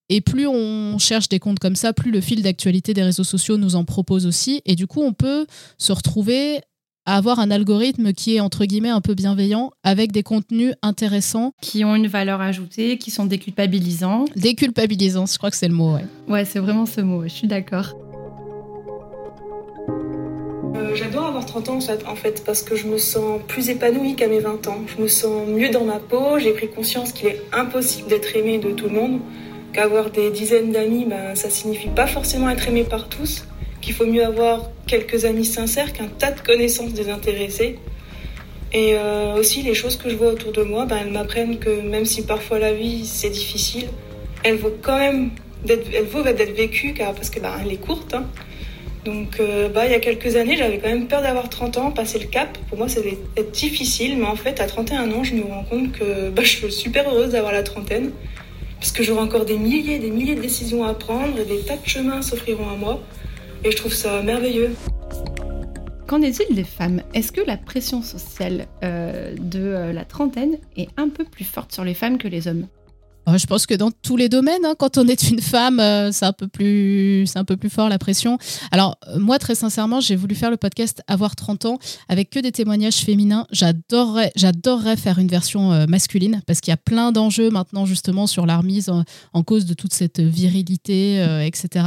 [0.09, 3.57] Et plus on cherche des comptes comme ça, plus le fil d'actualité des réseaux sociaux
[3.57, 4.61] nous en propose aussi.
[4.65, 5.45] Et du coup, on peut
[5.77, 6.61] se retrouver
[7.05, 11.53] à avoir un algorithme qui est entre guillemets un peu bienveillant avec des contenus intéressants.
[11.61, 14.25] Qui ont une valeur ajoutée, qui sont déculpabilisants.
[14.35, 16.05] Déculpabilisants, je crois que c'est le mot, ouais.
[16.27, 17.93] Ouais, c'est vraiment ce mot, je suis d'accord.
[20.77, 24.27] Euh, j'adore avoir 30 ans en fait, parce que je me sens plus épanouie qu'à
[24.27, 24.81] mes 20 ans.
[24.85, 28.59] Je me sens mieux dans ma peau, j'ai pris conscience qu'il est impossible d'être aimé
[28.59, 29.19] de tout le monde,
[29.73, 33.45] qu'avoir des dizaines d'amis, ben, ça signifie pas forcément être aimé par tous,
[33.81, 37.79] qu'il faut mieux avoir quelques amis sincères qu'un tas de connaissances désintéressées.
[38.73, 41.81] Et euh, aussi les choses que je vois autour de moi, ben, elles m'apprennent que
[41.81, 43.87] même si parfois la vie c'est difficile,
[44.43, 45.31] elle vaut quand même
[45.65, 48.13] d'être, vécue car, parce que ben, est courte.
[48.13, 48.27] Hein.
[49.05, 51.91] Donc, euh, bah, il y a quelques années, j'avais quand même peur d'avoir 30 ans,
[51.91, 52.57] passer le cap.
[52.69, 55.63] Pour moi, ça devait être difficile, mais en fait, à 31 ans, je me rends
[55.63, 58.11] compte que bah, je suis super heureuse d'avoir la trentaine,
[58.79, 61.61] parce que j'aurai encore des milliers et des milliers de décisions à prendre et des
[61.61, 63.01] tas de chemins s'offriront à moi.
[63.63, 64.75] Et je trouve ça merveilleux.
[66.07, 67.01] Qu'en est-il des femmes?
[67.13, 71.73] Est-ce que la pression sociale euh, de euh, la trentaine est un peu plus forte
[71.73, 72.67] sur les femmes que les hommes?
[73.35, 76.25] Je pense que dans tous les domaines, hein, quand on est une femme, euh, c'est
[76.25, 78.37] un peu plus, c'est un peu plus fort la pression.
[78.71, 82.39] Alors euh, moi, très sincèrement, j'ai voulu faire le podcast Avoir 30 ans avec que
[82.39, 83.45] des témoignages féminins.
[83.51, 88.45] J'adorerais, j'adorerais faire une version masculine parce qu'il y a plein d'enjeux maintenant justement sur
[88.45, 91.85] la remise en, cause de toute cette virilité, etc.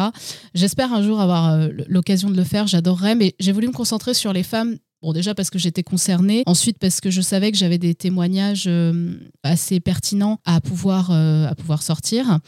[0.55, 2.67] J'espère un jour avoir l'occasion de le faire.
[2.67, 6.43] J'adorerais, mais j'ai voulu me concentrer sur les femmes Bon, déjà parce que j'étais concernée,
[6.45, 11.47] ensuite parce que je savais que j'avais des témoignages euh, assez pertinents à pouvoir, euh,
[11.47, 12.39] à pouvoir sortir.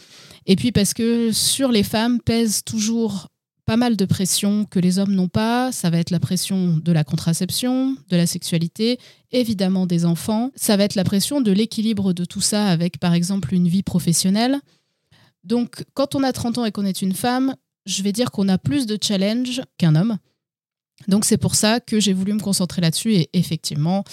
[0.44, 3.28] Et puis parce que sur les femmes pèse toujours
[3.64, 5.72] pas mal de pression que les hommes n'ont pas.
[5.72, 8.98] Ça va être la pression de la contraception, de la sexualité,
[9.30, 10.50] évidemment des enfants.
[10.56, 13.82] Ça va être la pression de l'équilibre de tout ça avec, par exemple, une vie
[13.82, 14.60] professionnelle.
[15.44, 17.54] Donc, quand on a 30 ans et qu'on est une femme,
[17.86, 20.18] je vais dire qu'on a plus de challenges qu'un homme.
[21.08, 24.04] Donc c'est pour ça que j'ai voulu me concentrer là-dessus et effectivement,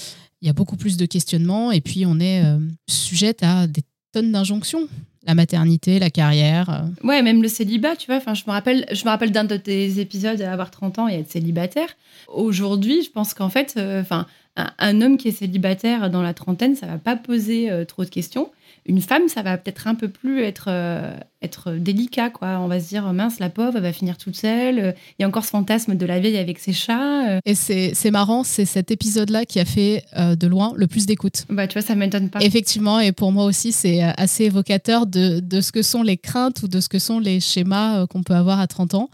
[0.41, 3.81] il y a beaucoup plus de questionnements et puis on est euh, sujette à des
[4.13, 4.87] tonnes d'injonctions.
[5.27, 6.69] La maternité, la carrière.
[6.69, 7.07] Euh.
[7.07, 8.15] Ouais, même le célibat, tu vois.
[8.15, 11.15] Enfin, je me rappelle, je me rappelle d'un de tes épisodes, avoir 30 ans et
[11.15, 11.89] être célibataire.
[12.29, 14.25] Aujourd'hui, je pense qu'en fait, euh, enfin,
[14.55, 18.49] un, homme qui est célibataire dans la trentaine, ça va pas poser trop de questions
[18.85, 22.59] une femme, ça va peut-être un peu plus être, euh, être délicat, quoi.
[22.59, 24.95] On va se dire, mince, la pauvre, elle va finir toute seule.
[25.17, 27.29] Il y a encore ce fantasme de la vieille avec ses chats.
[27.29, 27.39] Euh.
[27.45, 31.45] Et c'est marrant, c'est cet épisode-là qui a fait euh, de loin le plus d'écoute.
[31.49, 32.39] Bah, tu vois, ça m'étonne pas.
[32.41, 36.63] Effectivement, et pour moi aussi, c'est assez évocateur de, de, ce que sont les craintes
[36.63, 39.09] ou de ce que sont les schémas qu'on peut avoir à 30 ans.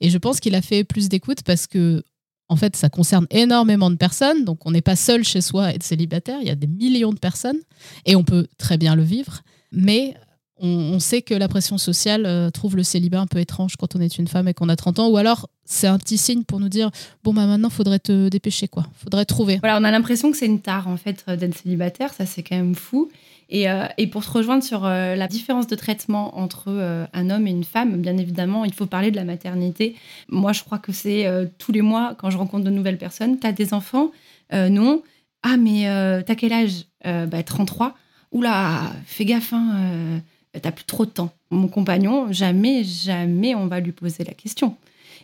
[0.00, 2.02] Et je pense qu'il a fait plus d'écoute parce que
[2.48, 4.44] en fait, ça concerne énormément de personnes.
[4.44, 6.38] Donc, on n'est pas seul chez soi et être célibataire.
[6.40, 7.58] Il y a des millions de personnes
[8.04, 9.42] et on peut très bien le vivre.
[9.72, 10.14] Mais
[10.58, 14.00] on, sait que la pression sociale euh, trouve le célibat un peu étrange quand on
[14.00, 15.08] est une femme et qu'on a 30 ans.
[15.08, 16.90] Ou alors, c'est un petit signe pour nous dire
[17.24, 18.86] bon, bah maintenant, faudrait te dépêcher, quoi.
[19.02, 19.58] Faudrait trouver.
[19.58, 22.14] Voilà, on a l'impression que c'est une tare, en fait, d'être célibataire.
[22.14, 23.10] Ça, c'est quand même fou.
[23.48, 27.30] Et, euh, et, pour se rejoindre sur euh, la différence de traitement entre euh, un
[27.30, 29.94] homme et une femme, bien évidemment, il faut parler de la maternité.
[30.28, 31.26] Moi, je crois que c'est
[31.58, 34.10] tous les mois, quand je rencontre de nouvelles personnes, tu as des enfants
[34.52, 35.02] Non.
[35.42, 35.84] Ah, mais
[36.24, 36.86] t'as quel âge?
[37.04, 37.94] Bah, 33.
[38.32, 40.20] Oula, fais gaffe, hein,
[40.60, 41.32] t'as plus trop de temps.
[41.50, 44.76] Mon compagnon, jamais, jamais on va lui poser la question.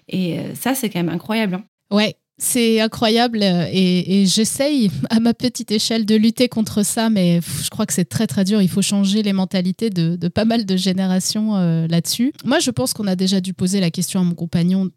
[0.08, 1.56] Et ça, c'est quand même incroyable.
[1.56, 1.64] Hein.
[1.90, 7.40] Ouais, c'est incroyable euh, et, j'essaye à ma petite échelle de lutter contre ça, mais
[7.40, 8.60] je crois que c'est très très dur.
[8.60, 12.32] Il faut changer les mentalités de, pas mal de générations euh, là-dessus.
[12.44, 14.90] Moi, je pense qu'on a déjà dû poser la question à mon compagnon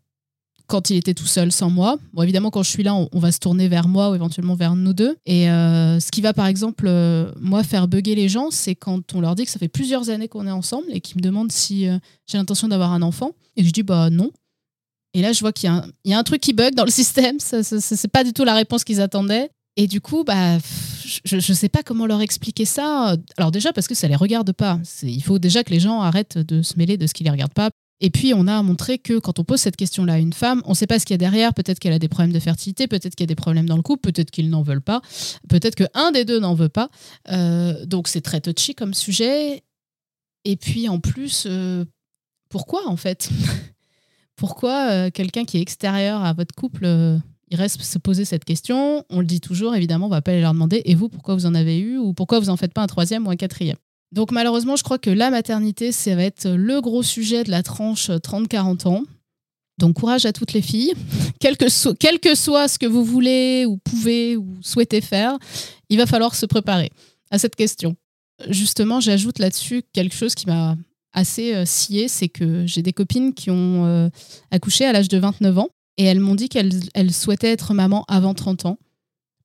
[0.68, 1.98] quand il était tout seul sans moi.
[2.14, 4.76] Bon, évidemment, quand je suis là, on, va se tourner vers moi ou éventuellement vers
[4.76, 5.16] nous deux.
[5.28, 6.90] Et euh, ce qui va, par exemple,
[7.40, 10.28] moi, faire bugger les gens, c'est quand on leur dit que ça fait plusieurs années
[10.28, 11.88] qu'on est ensemble et qu'ils me demandent si
[12.26, 13.34] j'ai l'intention d'avoir un enfant.
[13.56, 14.32] Et je dis, bah non.
[15.16, 15.72] Et là, je vois qu'il
[16.04, 17.40] y, a un truc qui bug dans le système.
[17.40, 19.50] Ce n'est pas du tout la réponse qu'ils attendaient.
[19.78, 20.58] Et du coup, bah,
[21.24, 23.16] je ne sais pas comment leur expliquer ça.
[23.38, 24.78] Alors déjà, parce que ça ne les regarde pas.
[25.04, 27.32] Il faut déjà que les gens arrêtent de se mêler de ce qui ne les
[27.32, 27.70] regarde pas.
[28.02, 30.72] Et puis, on a montré que quand on pose cette question-là à une femme, on
[30.72, 31.54] ne sait pas ce qu'il y a derrière.
[31.54, 33.84] Peut-être qu'elle a des problèmes de fertilité, peut-être qu'il y a des problèmes dans le
[33.84, 35.02] couple, peut-être qu'ils n'en veulent pas,
[35.48, 36.90] peut-être qu'un des deux n'en veut pas.
[37.32, 39.64] Euh, donc, c'est très touchy comme sujet.
[40.44, 41.86] Et puis, en plus, euh,
[42.50, 43.30] pourquoi en fait?
[44.36, 47.18] pourquoi euh, quelqu'un qui est extérieur à votre couple, euh,
[47.50, 49.04] il reste se poser cette question?
[49.10, 51.46] On le dit toujours, évidemment, on va pas aller leur demander et vous, pourquoi vous
[51.46, 51.98] en avez eu?
[51.98, 53.78] Ou pourquoi vous en faites pas un troisième ou un quatrième?
[54.12, 57.64] Donc malheureusement, je crois que la maternité, ça va être le gros sujet de la
[57.64, 59.04] tranche 30-40 ans.
[59.78, 60.94] Donc courage à toutes les filles,
[61.40, 65.38] quel que, quel que soit ce que vous voulez ou pouvez ou souhaitez faire,
[65.90, 66.92] il va falloir se préparer
[67.32, 67.96] à cette question.
[68.50, 70.76] Justement, j'ajoute là-dessus quelque chose qui m'a
[71.16, 74.10] assez euh, scié, c'est que j'ai des copines qui ont euh,
[74.52, 78.34] accouché à l'âge de 29 ans et elles m'ont dit qu'elles souhaitaient être maman avant
[78.34, 78.78] 30 ans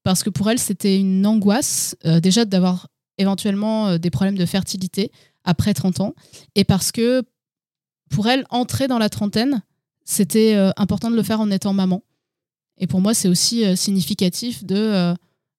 [0.02, 5.12] parce que pour elles, c'était une angoisse euh, déjà d'avoir éventuellement des problèmes de fertilité
[5.44, 6.14] après 30 ans
[6.54, 7.22] et parce que
[8.10, 9.62] pour elles, entrer dans la trentaine,
[10.04, 12.02] c'était important de le faire en étant maman.
[12.78, 15.14] Et pour moi, c'est aussi significatif de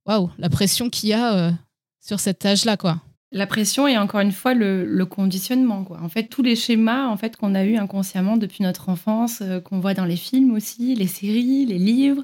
[0.06, 1.54] waouh, la pression qu'il y a
[2.02, 3.00] sur cet âge-là, quoi.
[3.34, 5.86] La pression et encore une fois le, conditionnement.
[5.86, 6.00] Quoi.
[6.02, 9.62] En fait, tous les schémas en fait, qu'on a eus inconsciemment depuis notre enfance, euh,
[9.62, 12.24] qu'on voit dans les films aussi, les séries, les livres,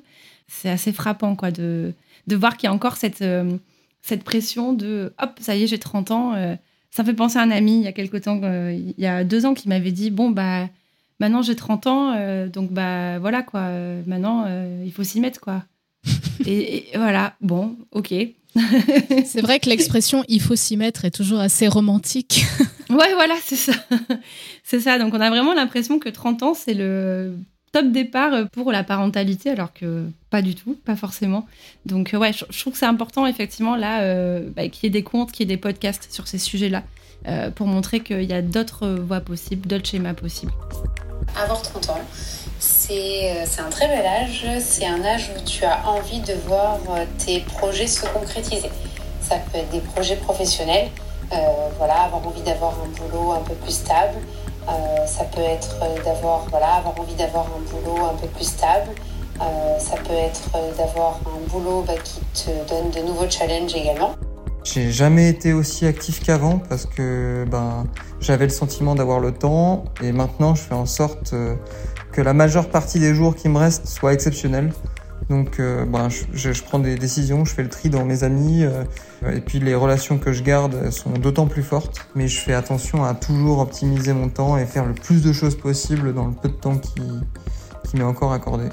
[0.49, 1.93] c'est assez frappant quoi, de,
[2.27, 3.57] de voir qu'il y a encore cette, euh,
[4.01, 6.33] cette pression de hop, ça y est, j'ai 30 ans.
[6.35, 6.55] Euh.
[6.91, 9.23] ça me fait penser à un ami il y a quelque temps, il y a
[9.23, 10.67] deux ans, qui m'avait dit bon, bah,
[11.21, 13.69] maintenant j'ai 30 ans, donc bah voilà quoi,
[14.05, 14.45] maintenant
[14.83, 15.63] il faut s'y mettre quoi.
[16.45, 18.13] Et, et, voilà, bon, ok.
[19.25, 22.45] c'est vrai que l'expression il faut s'y mettre est toujours assez romantique.
[22.89, 23.73] ouais, voilà, c'est ça.
[24.63, 24.97] c'est ça.
[24.99, 27.37] Donc on a vraiment l'impression que 30 ans, c'est le
[27.71, 31.45] top départ pour la parentalité, alors que pas du tout, pas forcément.
[31.85, 35.03] Donc ouais, je, trouve que c'est important effectivement là euh, bah, qu'il y ait des
[35.03, 36.83] comptes, qu'il y ait des podcasts sur ces sujets-là
[37.27, 40.53] euh, pour montrer qu'il y a d'autres voies possibles, d'autres schémas possibles.
[41.35, 42.01] Avoir 30 ans,
[42.87, 44.45] c'est un très bel âge.
[44.61, 48.69] C'est un âge où tu as envie de voir euh, tes projets se concrétiser.
[49.21, 50.89] Ça peut être des projets professionnels,
[51.33, 51.35] euh,
[51.77, 54.17] voilà, avoir envie d'avoir un boulot un peu plus stable.
[55.05, 58.91] ça peut être d'avoir voilà, avoir envie d'avoir un boulot un peu plus stable.
[59.79, 64.15] ça peut être d'avoir un boulot bah, qui te donne de nouveaux challenges également.
[64.63, 67.85] J'ai jamais été aussi actif qu'avant parce que ben,
[68.19, 71.33] j'avais le sentiment d'avoir le temps et maintenant je fais en sorte
[72.17, 74.73] que la majeure partie des jours qui me restent soient exceptionnels.
[75.29, 78.83] Donc euh, ben, je, prends des décisions, je fais le tri dans mes amis, euh,
[79.31, 82.07] et puis les relations que je garde sont d'autant plus fortes.
[82.15, 85.55] Mais je fais attention à toujours optimiser mon temps et faire le plus de choses
[85.55, 87.01] possible dans le peu de temps qui,
[87.95, 88.65] m'est encore accordé.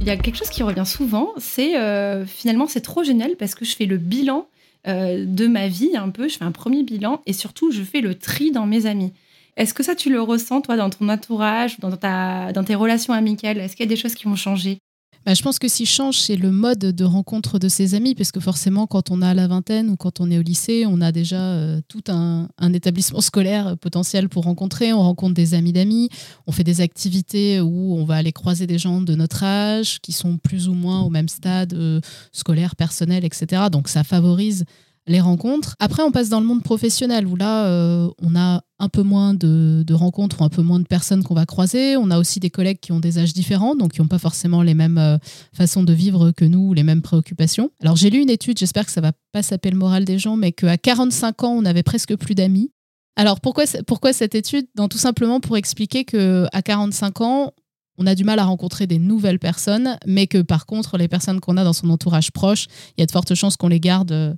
[0.00, 3.54] Il y a quelque chose qui revient souvent, c'est euh, finalement c'est trop génial parce
[3.54, 4.48] que je fais le bilan
[4.86, 8.16] de ma vie un peu, je fais un premier bilan et surtout je fais le
[8.16, 9.12] tri dans mes amis.
[9.56, 13.12] Est-ce que ça, tu le ressens, toi, dans ton entourage, dans, ta, dans tes relations
[13.12, 13.58] amicales?
[13.58, 14.78] Est-ce qu'il y a des choses qui vont changer
[15.26, 18.32] bah, je pense que si change, c'est le mode de rencontre de ses amis, parce
[18.32, 21.12] que forcément, quand on a la vingtaine ou quand on est au lycée, on a
[21.12, 24.94] déjà euh, tout un, établissement scolaire potentiel pour rencontrer.
[24.94, 26.08] On rencontre des amis d'amis,
[26.46, 30.12] on fait des activités où on va aller croiser des gens de notre âge qui
[30.12, 32.00] sont plus ou moins au même stade euh,
[32.32, 33.64] scolaire, personnel, etc.
[33.70, 34.64] Donc ça favorise
[35.06, 35.76] les rencontres.
[35.78, 39.34] Après, on passe dans le monde professionnel où là, euh, on a un peu moins
[39.34, 41.96] de, rencontres ou un peu moins de personnes qu'on va croiser.
[41.96, 44.62] On a aussi des collègues qui ont des âges différents, donc qui n'ont pas forcément
[44.62, 45.18] les mêmes euh,
[45.52, 47.70] façons de vivre que nous ou les mêmes préoccupations.
[47.82, 50.36] Alors, j'ai lu une étude, j'espère que ça va pas saper le moral des gens,
[50.36, 52.70] mais qu'à 45 ans, on avait presque plus d'amis.
[53.16, 53.66] Alors, pourquoi,
[54.12, 54.66] cette étude?
[54.88, 57.52] Tout simplement pour expliquer qu'à 45 ans,
[57.98, 61.38] on a du mal à rencontrer des nouvelles personnes, mais que par contre, les personnes
[61.40, 64.12] qu'on a dans son entourage proche, il y a de fortes chances qu'on les garde
[64.12, 64.34] euh,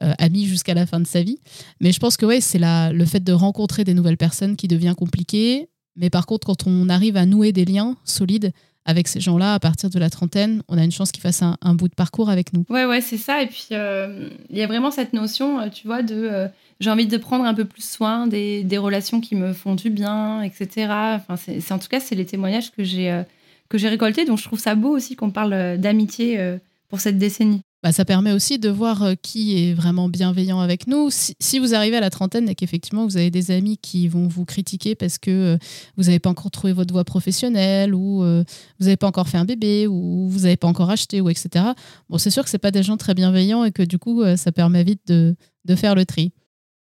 [0.00, 1.38] ami jusqu'à la fin de sa vie.
[1.80, 4.94] Mais je pense que ouais, c'est le fait de rencontrer des nouvelles personnes qui devient
[4.96, 5.68] compliqué.
[5.96, 8.52] Mais par contre, quand on arrive à nouer des liens solides,
[8.86, 11.74] avec ces gens-là, à partir de la trentaine, on a une chance qu'ils fassent un,
[11.74, 12.64] bout de parcours avec nous.
[12.68, 13.42] Ouais, ouais, c'est ça.
[13.42, 16.48] Et puis, euh, il y a vraiment cette notion, euh, tu vois, de euh,
[16.80, 19.88] j'ai envie de prendre un peu plus soin des, des, relations qui me font du
[19.90, 20.88] bien, etc.
[21.16, 23.22] Enfin, c'est, en tout cas, c'est les témoignages que j'ai,
[23.70, 24.26] que j'ai récoltés.
[24.26, 26.56] Donc, je trouve ça beau aussi qu'on parle d'amitié
[26.88, 27.62] pour cette décennie.
[27.84, 31.10] Bah, ça permet aussi de voir euh, qui est vraiment bienveillant avec nous.
[31.10, 34.46] Si, vous arrivez à la trentaine et qu'effectivement vous avez des amis qui vont vous
[34.46, 35.58] critiquer parce que euh,
[35.98, 38.42] vous n'avez pas encore trouvé votre voie professionnelle ou euh,
[38.80, 41.62] vous n'avez pas encore fait un bébé ou vous n'avez pas encore acheté ou etc.
[42.08, 44.50] Bon, c'est sûr que c'est pas des gens très bienveillants et que du coup ça
[44.50, 46.32] permet vite de, de faire le tri.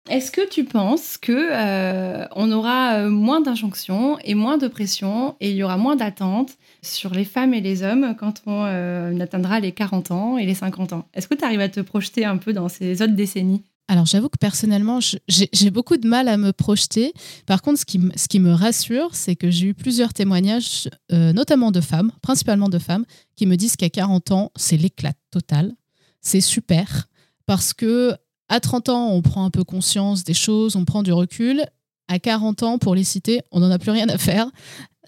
[0.10, 5.38] Est-ce que tu penses que euh, on aura euh, moins d'injonctions et moins de pression
[5.40, 9.18] et il y aura moins d'attentes sur les femmes et les hommes quand on euh,
[9.22, 11.08] atteindra les 40 ans et les 50 ans?
[11.14, 13.64] Est-ce que tu arrives à te projeter un peu dans ces autres décennies?
[13.88, 17.14] Alors j'avoue que personnellement, j'ai beaucoup de mal à me projeter.
[17.46, 21.70] Par contre, ce qui, ce qui me rassure, c'est que j'ai eu plusieurs témoignages, notamment
[21.70, 23.04] de femmes, principalement de femmes,
[23.36, 25.74] qui me disent qu'à 40 ans, c'est l'éclat total.
[26.22, 27.10] C'est super
[27.46, 28.16] parce que
[28.54, 31.64] à 30 ans, on prend un peu conscience des choses, on prend du recul.
[32.08, 34.48] À 40 ans, pour les citer, on n'en a plus rien à faire.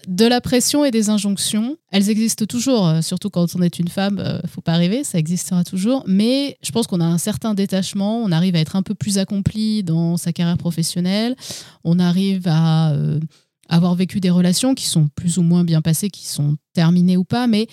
[0.08, 3.86] De la pression et des injonctions, elles existent toujours, euh, surtout quand on est une
[3.86, 6.02] femme, euh, faut pas rêver, ça existera toujours.
[6.08, 9.18] Mais je pense qu'on a un certain détachement, on arrive à être un peu plus
[9.18, 11.36] accompli dans sa carrière professionnelle,
[11.84, 13.20] on arrive à euh,
[13.68, 17.24] avoir vécu des relations qui sont plus ou moins bien passées, qui sont terminées ou
[17.24, 17.68] pas, mais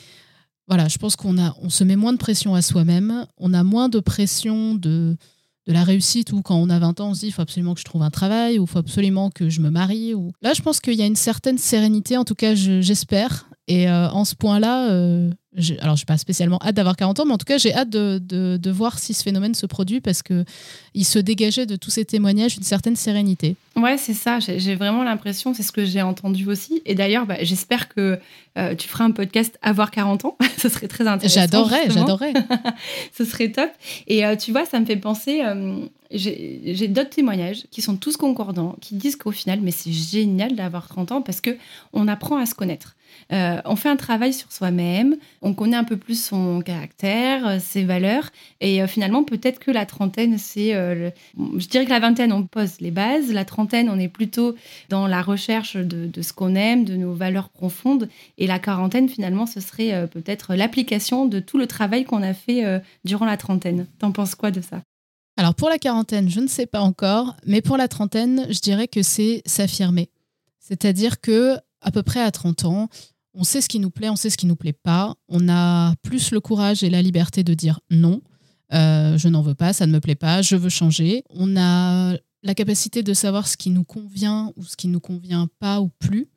[0.67, 3.63] voilà, je pense qu'on a, on se met moins de pression à soi-même, on a
[3.63, 5.17] moins de pression de
[5.67, 7.73] de la réussite ou quand on a 20 ans, on se dit il faut absolument
[7.73, 10.13] que je trouve un travail ou il faut absolument que je me marie.
[10.13, 10.31] Ou...
[10.41, 13.47] Là, je pense qu'il y a une certaine sérénité, en tout cas, j'espère.
[13.67, 15.31] Et euh, en ce point-là, euh,
[15.81, 17.89] alors je n'ai pas spécialement hâte d'avoir 40 ans, mais en tout cas, j'ai hâte
[17.89, 22.05] de, de, voir si ce phénomène se produit parce qu'il se dégageait de tous ces
[22.05, 23.55] témoignages une certaine sérénité.
[23.75, 24.39] Ouais, c'est ça.
[24.39, 26.81] J'ai vraiment l'impression, c'est ce que j'ai entendu aussi.
[26.85, 28.19] Et d'ailleurs, bah, j'espère que
[28.57, 30.37] euh, tu feras un podcast avoir 40 ans.
[30.57, 31.41] ce serait très intéressant.
[31.41, 32.33] J'adorerais, j'adorerais.
[33.13, 33.69] ce serait top.
[34.07, 35.43] Et tu vois, ça me fait penser,
[36.11, 40.87] j'ai d'autres témoignages qui sont tous concordants, qui disent qu'au final, mais c'est génial d'avoir
[40.87, 41.57] 30 ans parce que
[41.93, 42.95] on apprend à se connaître.
[43.31, 47.57] Euh, on fait un travail sur soi-même, on connaît un peu plus son caractère, euh,
[47.59, 48.29] ses valeurs,
[48.61, 52.79] et euh, finalement peut-être que la trentaine, c'est, je dirais que la vingtaine, on pose
[52.79, 54.55] les bases, la trentaine, on est plutôt
[54.89, 59.09] dans la recherche de, de ce qu'on aime, de nos valeurs profondes, et la quarantaine,
[59.09, 63.87] finalement, ce serait peut-être l'application de tout le travail qu'on a fait durant la trentaine.
[63.99, 64.81] T'en penses quoi de ça?
[65.35, 68.87] Alors pour la quarantaine, je ne sais pas encore, mais pour la trentaine, je dirais
[68.87, 70.09] que c'est s'affirmer.
[70.59, 72.89] C'est-à-dire que à peu près à 30 ans,
[73.33, 75.15] on sait ce qui nous plaît, on sait ce qui nous plaît pas.
[75.27, 78.21] On a plus le courage et la liberté de dire non,
[78.73, 81.23] euh, je n'en veux pas, ça ne me plaît pas, je veux changer.
[81.29, 84.99] On a la capacité de savoir ce qui nous convient ou ce qui ne nous
[84.99, 86.27] convient pas ou plus.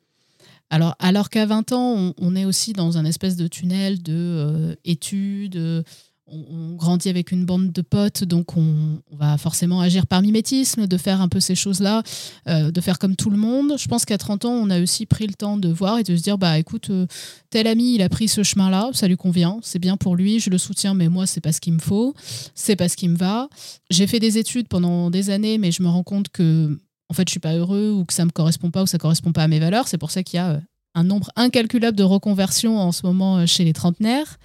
[0.69, 4.75] Alors, alors qu'à 20 ans, on, est aussi dans un espèce de tunnel de euh,
[4.83, 5.85] études,
[6.27, 10.97] on, grandit avec une bande de potes, donc on, va forcément agir par mimétisme, de
[10.97, 12.03] faire un peu ces choses-là,
[12.47, 13.73] euh, de faire comme tout le monde.
[13.77, 16.15] Je pense qu'à 30 ans, on a aussi pris le temps de voir et de
[16.15, 17.07] se dire, bah écoute, euh,
[17.49, 20.49] tel ami, il a pris ce chemin-là, ça lui convient, c'est bien pour lui, je
[20.49, 22.13] le soutiens, mais moi, c'est pas ce qu'il me faut,
[22.53, 23.49] c'est pas ce qui me va.
[23.89, 26.77] J'ai fait des études pendant des années, mais je me rends compte que,
[27.09, 29.31] en fait, je suis pas heureux ou que ça me correspond pas ou ça correspond
[29.31, 29.87] pas à mes valeurs.
[29.87, 30.59] C'est pour ça qu'il y a euh,
[30.93, 34.37] un nombre incalculable de reconversions en ce moment chez les trentenaires.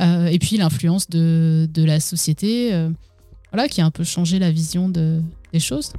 [0.00, 2.90] Euh, et puis l'influence de, de, la société, euh,
[3.52, 5.20] voilà, qui a un peu changé la vision de,
[5.52, 5.92] des choses.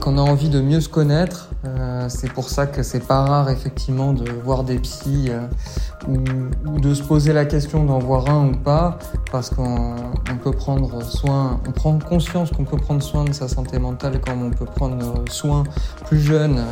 [0.00, 3.24] Quand on a envie de mieux se connaître, euh, c'est pour ça que c'est pas
[3.24, 5.30] rare effectivement de voir des psys
[6.06, 8.98] ou, de se poser la question d'en voir un ou pas,
[9.32, 9.96] parce qu'on
[10.42, 14.44] peut prendre soin, on prend conscience qu'on peut prendre soin de sa santé mentale comme
[14.44, 15.64] on peut prendre soin
[16.04, 16.62] plus jeune,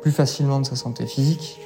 [0.00, 1.60] plus facilement de sa santé physique.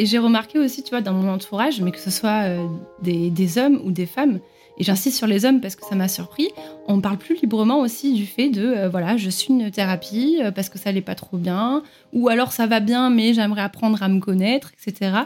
[0.00, 2.66] Et j'ai remarqué aussi, tu vois, dans mon entourage, mais que ce soit euh,
[3.02, 4.40] des, hommes ou des femmes,
[4.78, 6.48] et j'insiste sur les hommes parce que ça m'a surpris,
[6.88, 10.52] on parle plus librement aussi du fait de, euh, voilà, je suis une thérapie euh,
[10.52, 11.82] parce que ça n'est pas trop bien,
[12.14, 15.16] ou alors ça va bien, mais j'aimerais apprendre à me connaître, etc.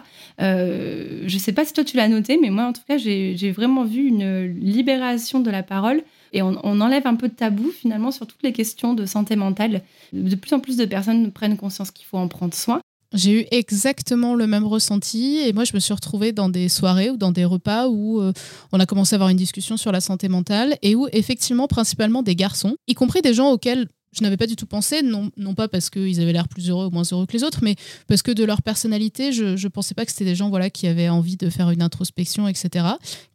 [0.41, 3.85] Je sais pas si toi tu l'as noté, mais moi en tout cas, j'ai vraiment
[3.85, 8.27] vu une libération de la parole et on, enlève un peu de tabou finalement sur
[8.27, 9.83] toutes les questions de santé mentale.
[10.13, 12.81] De plus en plus de personnes prennent conscience qu'il faut en prendre soin.
[13.15, 17.11] J'ai eu exactement le même ressenti et moi je me suis retrouvée dans des soirées
[17.11, 18.33] ou dans des repas où euh,
[18.73, 22.25] on a commencé à avoir une discussion sur la santé mentale et où effectivement principalement
[22.25, 23.87] des garçons, y compris des gens auxquels
[24.17, 26.87] je n'avais pas du tout pensé, non, non pas parce qu'ils avaient l'air plus heureux
[26.87, 29.95] ou moins heureux que les autres, mais parce que de leur personnalité, je ne pensais
[29.95, 32.87] pas que c'était des gens voilà, qui avaient envie de faire une introspection, etc.,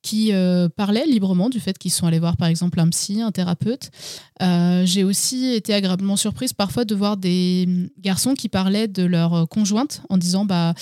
[0.01, 3.32] qui euh, parlaient librement du fait qu'ils sont allés voir par exemple un psy, un
[3.32, 3.91] thérapeute.
[4.41, 7.67] Euh, j'ai aussi été agréablement surprise parfois de voir des
[7.99, 10.73] garçons qui parlaient de leur conjointe en disant bah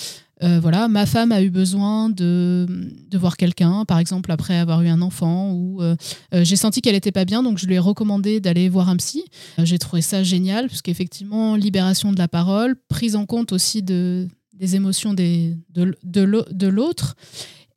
[0.42, 2.66] euh, voilà, ma femme a eu besoin de,
[3.14, 5.96] voir quelqu'un, par exemple après avoir eu un enfant, ou euh,
[6.34, 8.96] euh, j'ai senti qu'elle n'était pas bien, donc je lui ai recommandé d'aller voir un
[8.96, 9.24] psy.
[9.58, 14.76] j'ai trouvé ça génial, puisqu'effectivement, libération de la parole, prise en compte aussi de, des
[14.76, 17.16] émotions de, de l'autre,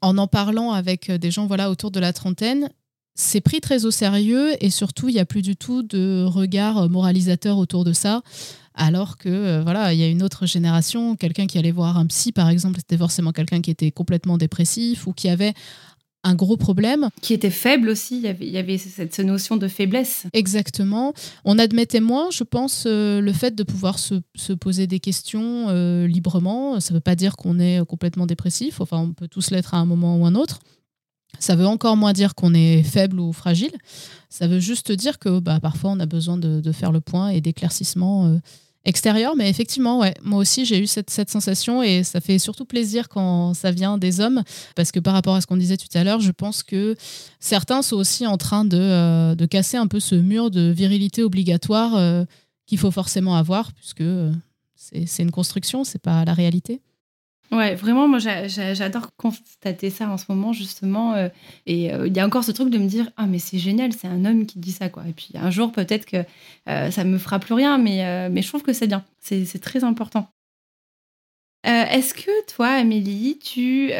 [0.01, 2.69] en en parlant avec des gens voilà, autour de la trentaine,
[3.21, 6.89] c'est pris très au sérieux et surtout, il n'y a plus du tout de regard
[6.89, 8.21] moralisateur autour de ça.
[8.73, 12.07] Alors que euh, voilà, il y a une autre génération, quelqu'un qui allait voir un
[12.07, 15.53] psy par exemple, c'était forcément quelqu'un qui était complètement dépressif ou qui avait
[16.23, 17.09] un gros problème.
[17.21, 20.25] Qui était faible aussi, il y avait, cette, notion de faiblesse.
[20.33, 21.13] Exactement.
[21.45, 26.07] On admettait moins, je pense, euh, le fait de pouvoir se, poser des questions euh,
[26.07, 26.79] librement.
[26.79, 29.77] Ça ne veut pas dire qu'on est complètement dépressif, enfin on peut tous l'être à
[29.77, 30.59] un moment ou un autre.
[31.39, 33.71] Ça veut encore moins dire qu'on est faible ou fragile.
[34.29, 37.41] Ça veut juste dire que bah, parfois on a besoin de, faire le point et
[37.41, 38.37] d'éclaircissement euh,
[38.85, 39.35] extérieur.
[39.35, 43.53] Mais effectivement, ouais, moi aussi j'ai eu cette, sensation et ça fait surtout plaisir quand
[43.53, 44.43] ça vient des hommes.
[44.75, 46.95] Parce que par rapport à ce qu'on disait tout à l'heure, je pense que
[47.39, 51.95] certains sont aussi en train de, euh, casser un peu ce mur de virilité obligatoire
[51.95, 52.23] euh,
[52.67, 54.03] qu'il faut forcément avoir, puisque
[54.75, 56.81] c'est une construction, c'est pas la réalité.
[57.51, 61.15] Ouais, vraiment, moi j'adore constater ça en ce moment justement.
[61.15, 61.27] Euh,
[61.65, 63.91] et euh, il y a encore ce truc de me dire ah mais c'est génial,
[63.91, 65.03] c'est un homme qui dit ça quoi.
[65.05, 66.23] Et puis un jour peut-être que
[66.69, 69.83] euh, ça me fera plus rien, mais mais je trouve que c'est bien, c'est très
[69.83, 70.29] important.
[71.63, 73.91] Est-ce que toi, Amélie, tu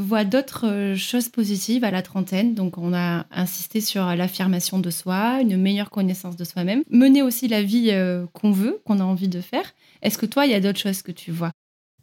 [0.00, 2.54] vois d'autres choses positives à la trentaine?
[2.54, 7.48] Donc, on a insisté sur l'affirmation de soi, une meilleure connaissance de soi-même, mener aussi
[7.48, 7.90] la vie
[8.34, 9.72] qu'on veut, qu'on a envie de faire.
[10.02, 11.50] Est-ce que toi, il y a d'autres choses que tu vois?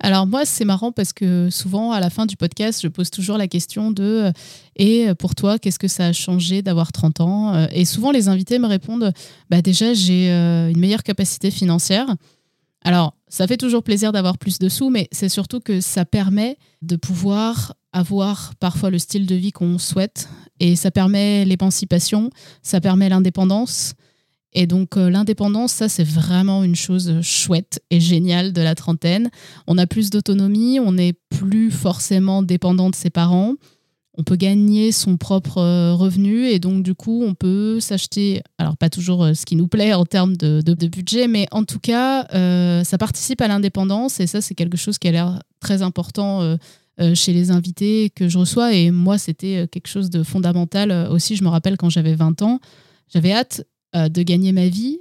[0.01, 3.37] Alors moi, c'est marrant parce que souvent, à la fin du podcast, je pose toujours
[3.37, 4.31] la question de euh,
[4.77, 8.29] et pour toi, qu'est-ce que ça a changé d'avoir 30 ans euh, Et souvent, les
[8.29, 9.11] invités me répondent
[9.49, 12.07] bah déjà, j'ai euh, une meilleure capacité financière.
[12.85, 16.57] Alors, ça fait toujours plaisir d'avoir plus de sous, mais c'est surtout que ça permet
[16.81, 20.29] de pouvoir avoir parfois le style de vie qu'on souhaite
[20.59, 22.29] et ça permet l'émancipation,
[22.61, 23.93] ça permet l'indépendance.
[24.53, 29.29] Et donc euh, l'indépendance, ça c'est vraiment une chose chouette et géniale de la trentaine.
[29.67, 33.55] On a plus d'autonomie, on n'est plus forcément dépendant de ses parents.
[34.17, 38.75] On peut gagner son propre euh, revenu et donc du coup on peut s'acheter, alors
[38.75, 42.25] pas toujours euh, ce qui nous plaît en termes de, budget, mais en tout cas
[42.83, 46.57] ça participe à l'indépendance et ça c'est quelque chose qui a l'air très important
[47.13, 51.35] chez les invités que je reçois et moi c'était quelque chose de fondamental aussi.
[51.35, 52.59] Je me rappelle quand j'avais 20 ans,
[53.13, 53.63] j'avais hâte
[53.95, 54.99] euh, de gagner ma vie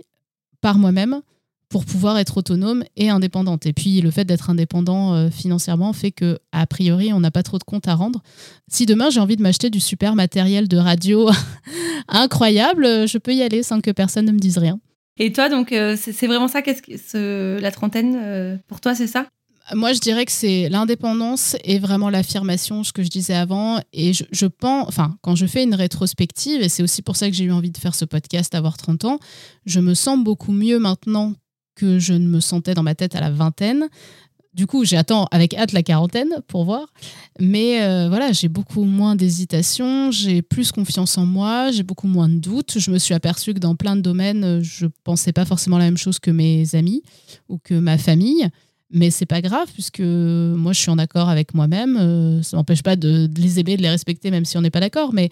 [0.60, 1.20] par moi-même
[1.68, 3.66] pour pouvoir être autonome et indépendante.
[3.66, 7.42] Et puis le fait d'être indépendant euh, financièrement fait que a priori on n'a pas
[7.42, 8.22] trop de comptes à rendre.
[8.68, 11.30] Si demain j'ai envie de m'acheter du super matériel de radio
[12.08, 14.80] incroyable, je peux y aller sans que personne ne me dise rien.
[15.18, 19.26] Et toi donc euh, c'est vraiment ça qu'est-ce que la trentaine pour toi c'est ça?
[19.74, 23.80] Moi, je dirais que c'est l'indépendance et vraiment l'affirmation, ce que je disais avant.
[23.92, 27.36] Et je, pense, enfin, quand je fais une rétrospective, et c'est aussi pour ça que
[27.36, 29.18] j'ai eu envie de faire ce podcast, avoir 30 ans,
[29.66, 31.34] je me sens beaucoup mieux maintenant
[31.74, 33.88] que je ne me sentais dans ma tête à la vingtaine.
[34.54, 36.92] Du coup, j'attends avec hâte la quarantaine pour voir.
[37.38, 42.28] Mais euh, voilà, j'ai beaucoup moins d'hésitation, j'ai plus confiance en moi, j'ai beaucoup moins
[42.28, 42.78] de doutes.
[42.78, 45.84] Je me suis aperçue que dans plein de domaines, je ne pensais pas forcément la
[45.84, 47.02] même chose que mes amis
[47.48, 48.50] ou que ma famille.
[48.90, 51.96] Mais c'est pas grave, puisque moi, je suis en accord avec moi-même.
[51.98, 54.80] Euh, ça m'empêche pas de, les aimer, de les respecter, même si on n'est pas
[54.80, 55.12] d'accord.
[55.12, 55.28] Mais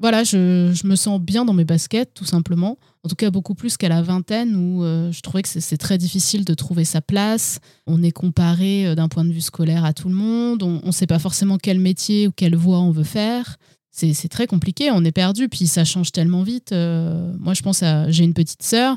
[0.00, 2.78] voilà, je, me sens bien dans mes baskets, tout simplement.
[3.04, 5.96] En tout cas, beaucoup plus qu'à la vingtaine, où euh, je trouvais que c'est très
[5.96, 7.60] difficile de trouver sa place.
[7.86, 10.64] On est comparé euh, d'un point de vue scolaire à tout le monde.
[10.64, 13.58] On ne sait pas forcément quel métier ou quelle voie on veut faire.
[13.94, 16.72] C'est très compliqué, on est perdu, puis ça change tellement vite.
[16.72, 18.10] moi, je pense à.
[18.10, 18.96] J'ai une petite sœur.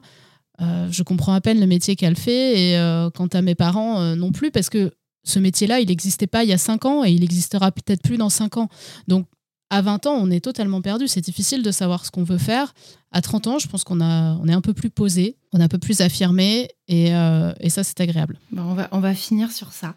[0.62, 4.00] Euh, je comprends à peine le métier qu'elle fait et euh, quant à mes parents
[4.00, 4.92] euh, non plus parce que
[5.24, 8.18] ce métier-là, il n'existait pas il y a 5 ans et il n'existera peut-être plus
[8.18, 8.70] dans 5 ans.
[9.08, 9.26] Donc
[9.70, 11.08] à 20 ans, on est totalement perdu.
[11.08, 12.74] C'est difficile de savoir ce qu'on veut faire.
[13.12, 15.68] À 30 ans, je pense qu'on on est un peu plus posé, on est un
[15.68, 18.38] peu plus affirmé et, et ça, c'est agréable.
[18.56, 19.96] on va finir sur ça.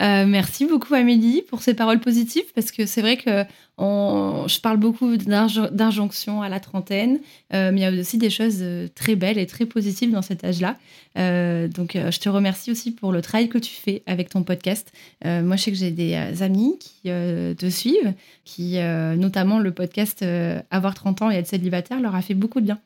[0.00, 3.44] Euh, merci beaucoup Amélie pour ces paroles positives parce que c'est vrai que
[3.78, 7.20] je parle beaucoup d'injonction à la trentaine,
[7.52, 10.22] euh, mais il y a aussi des choses euh, très belles et très positives dans
[10.22, 10.76] cet âge-là.
[11.16, 14.92] donc je te remercie aussi pour le travail que tu fais avec ton podcast.
[15.24, 18.78] moi je sais que j'ai des amis qui te suivent, qui
[19.16, 20.24] notamment le podcast
[20.70, 22.80] Avoir 30 ans et être célibataire leur a fait beaucoup de bien.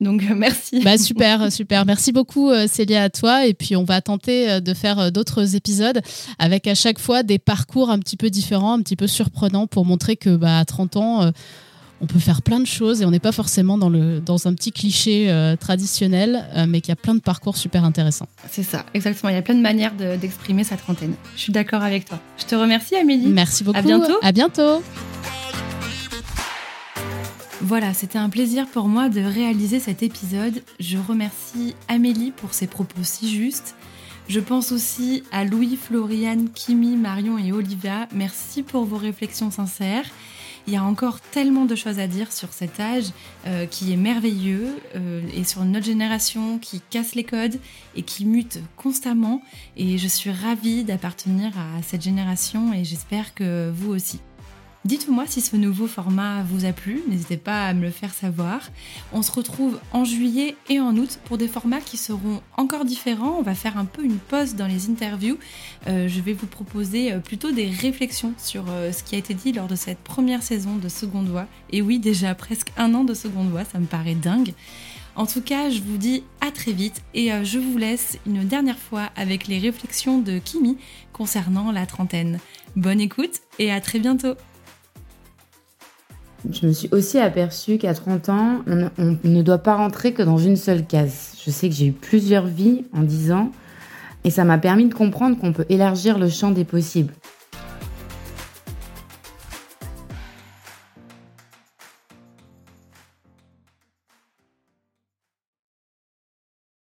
[0.00, 0.80] Donc merci.
[0.82, 1.84] Bah, super, super.
[1.84, 3.46] Merci beaucoup Célia à toi.
[3.46, 6.00] Et puis on va tenter de faire d'autres épisodes
[6.38, 9.84] avec à chaque fois des parcours un petit peu différents, un petit peu surprenants pour
[9.84, 11.32] montrer que bah, à 30 ans
[12.00, 14.54] on peut faire plein de choses et on n'est pas forcément dans, le, dans un
[14.54, 18.28] petit cliché euh, traditionnel, euh, mais qu'il y a plein de parcours super intéressants.
[18.50, 19.30] C'est ça, exactement.
[19.30, 21.14] Il y a plein de manières d'exprimer sa trentaine.
[21.36, 22.18] Je suis d'accord avec toi.
[22.38, 23.26] Je te remercie, Amélie.
[23.26, 23.78] Merci beaucoup.
[23.78, 24.18] À bientôt.
[24.22, 24.82] À bientôt.
[27.62, 30.62] Voilà, c'était un plaisir pour moi de réaliser cet épisode.
[30.80, 33.74] Je remercie Amélie pour ses propos si justes.
[34.28, 38.08] Je pense aussi à Louis, Floriane, Kimi, Marion et Olivia.
[38.14, 40.06] Merci pour vos réflexions sincères.
[40.66, 43.06] Il y a encore tellement de choses à dire sur cet âge
[43.46, 47.58] euh, qui est merveilleux euh, et sur notre génération qui casse les codes
[47.94, 49.42] et qui mute constamment.
[49.76, 54.20] Et je suis ravie d'appartenir à cette génération et j'espère que vous aussi.
[54.86, 58.62] Dites-moi si ce nouveau format vous a plu, n'hésitez pas à me le faire savoir.
[59.12, 63.36] On se retrouve en juillet et en août pour des formats qui seront encore différents.
[63.38, 65.36] On va faire un peu une pause dans les interviews.
[65.86, 69.34] Euh, je vais vous proposer euh, plutôt des réflexions sur euh, ce qui a été
[69.34, 71.46] dit lors de cette première saison de Seconde Voix.
[71.68, 74.54] Et oui, déjà presque un an de Seconde Voix, ça me paraît dingue.
[75.14, 78.78] En tout cas, je vous dis à très vite et je vous laisse une dernière
[78.78, 80.78] fois avec les réflexions de Kimi
[81.12, 82.38] concernant la trentaine.
[82.76, 84.34] Bonne écoute et à très bientôt
[86.50, 88.60] je me suis aussi aperçue qu'à 30 ans,
[88.98, 91.32] on, ne doit pas rentrer que dans une seule case.
[91.44, 93.52] Je sais que j'ai eu plusieurs vies en 10 ans
[94.24, 97.12] et ça m'a permis de comprendre qu'on peut élargir le champ des possibles.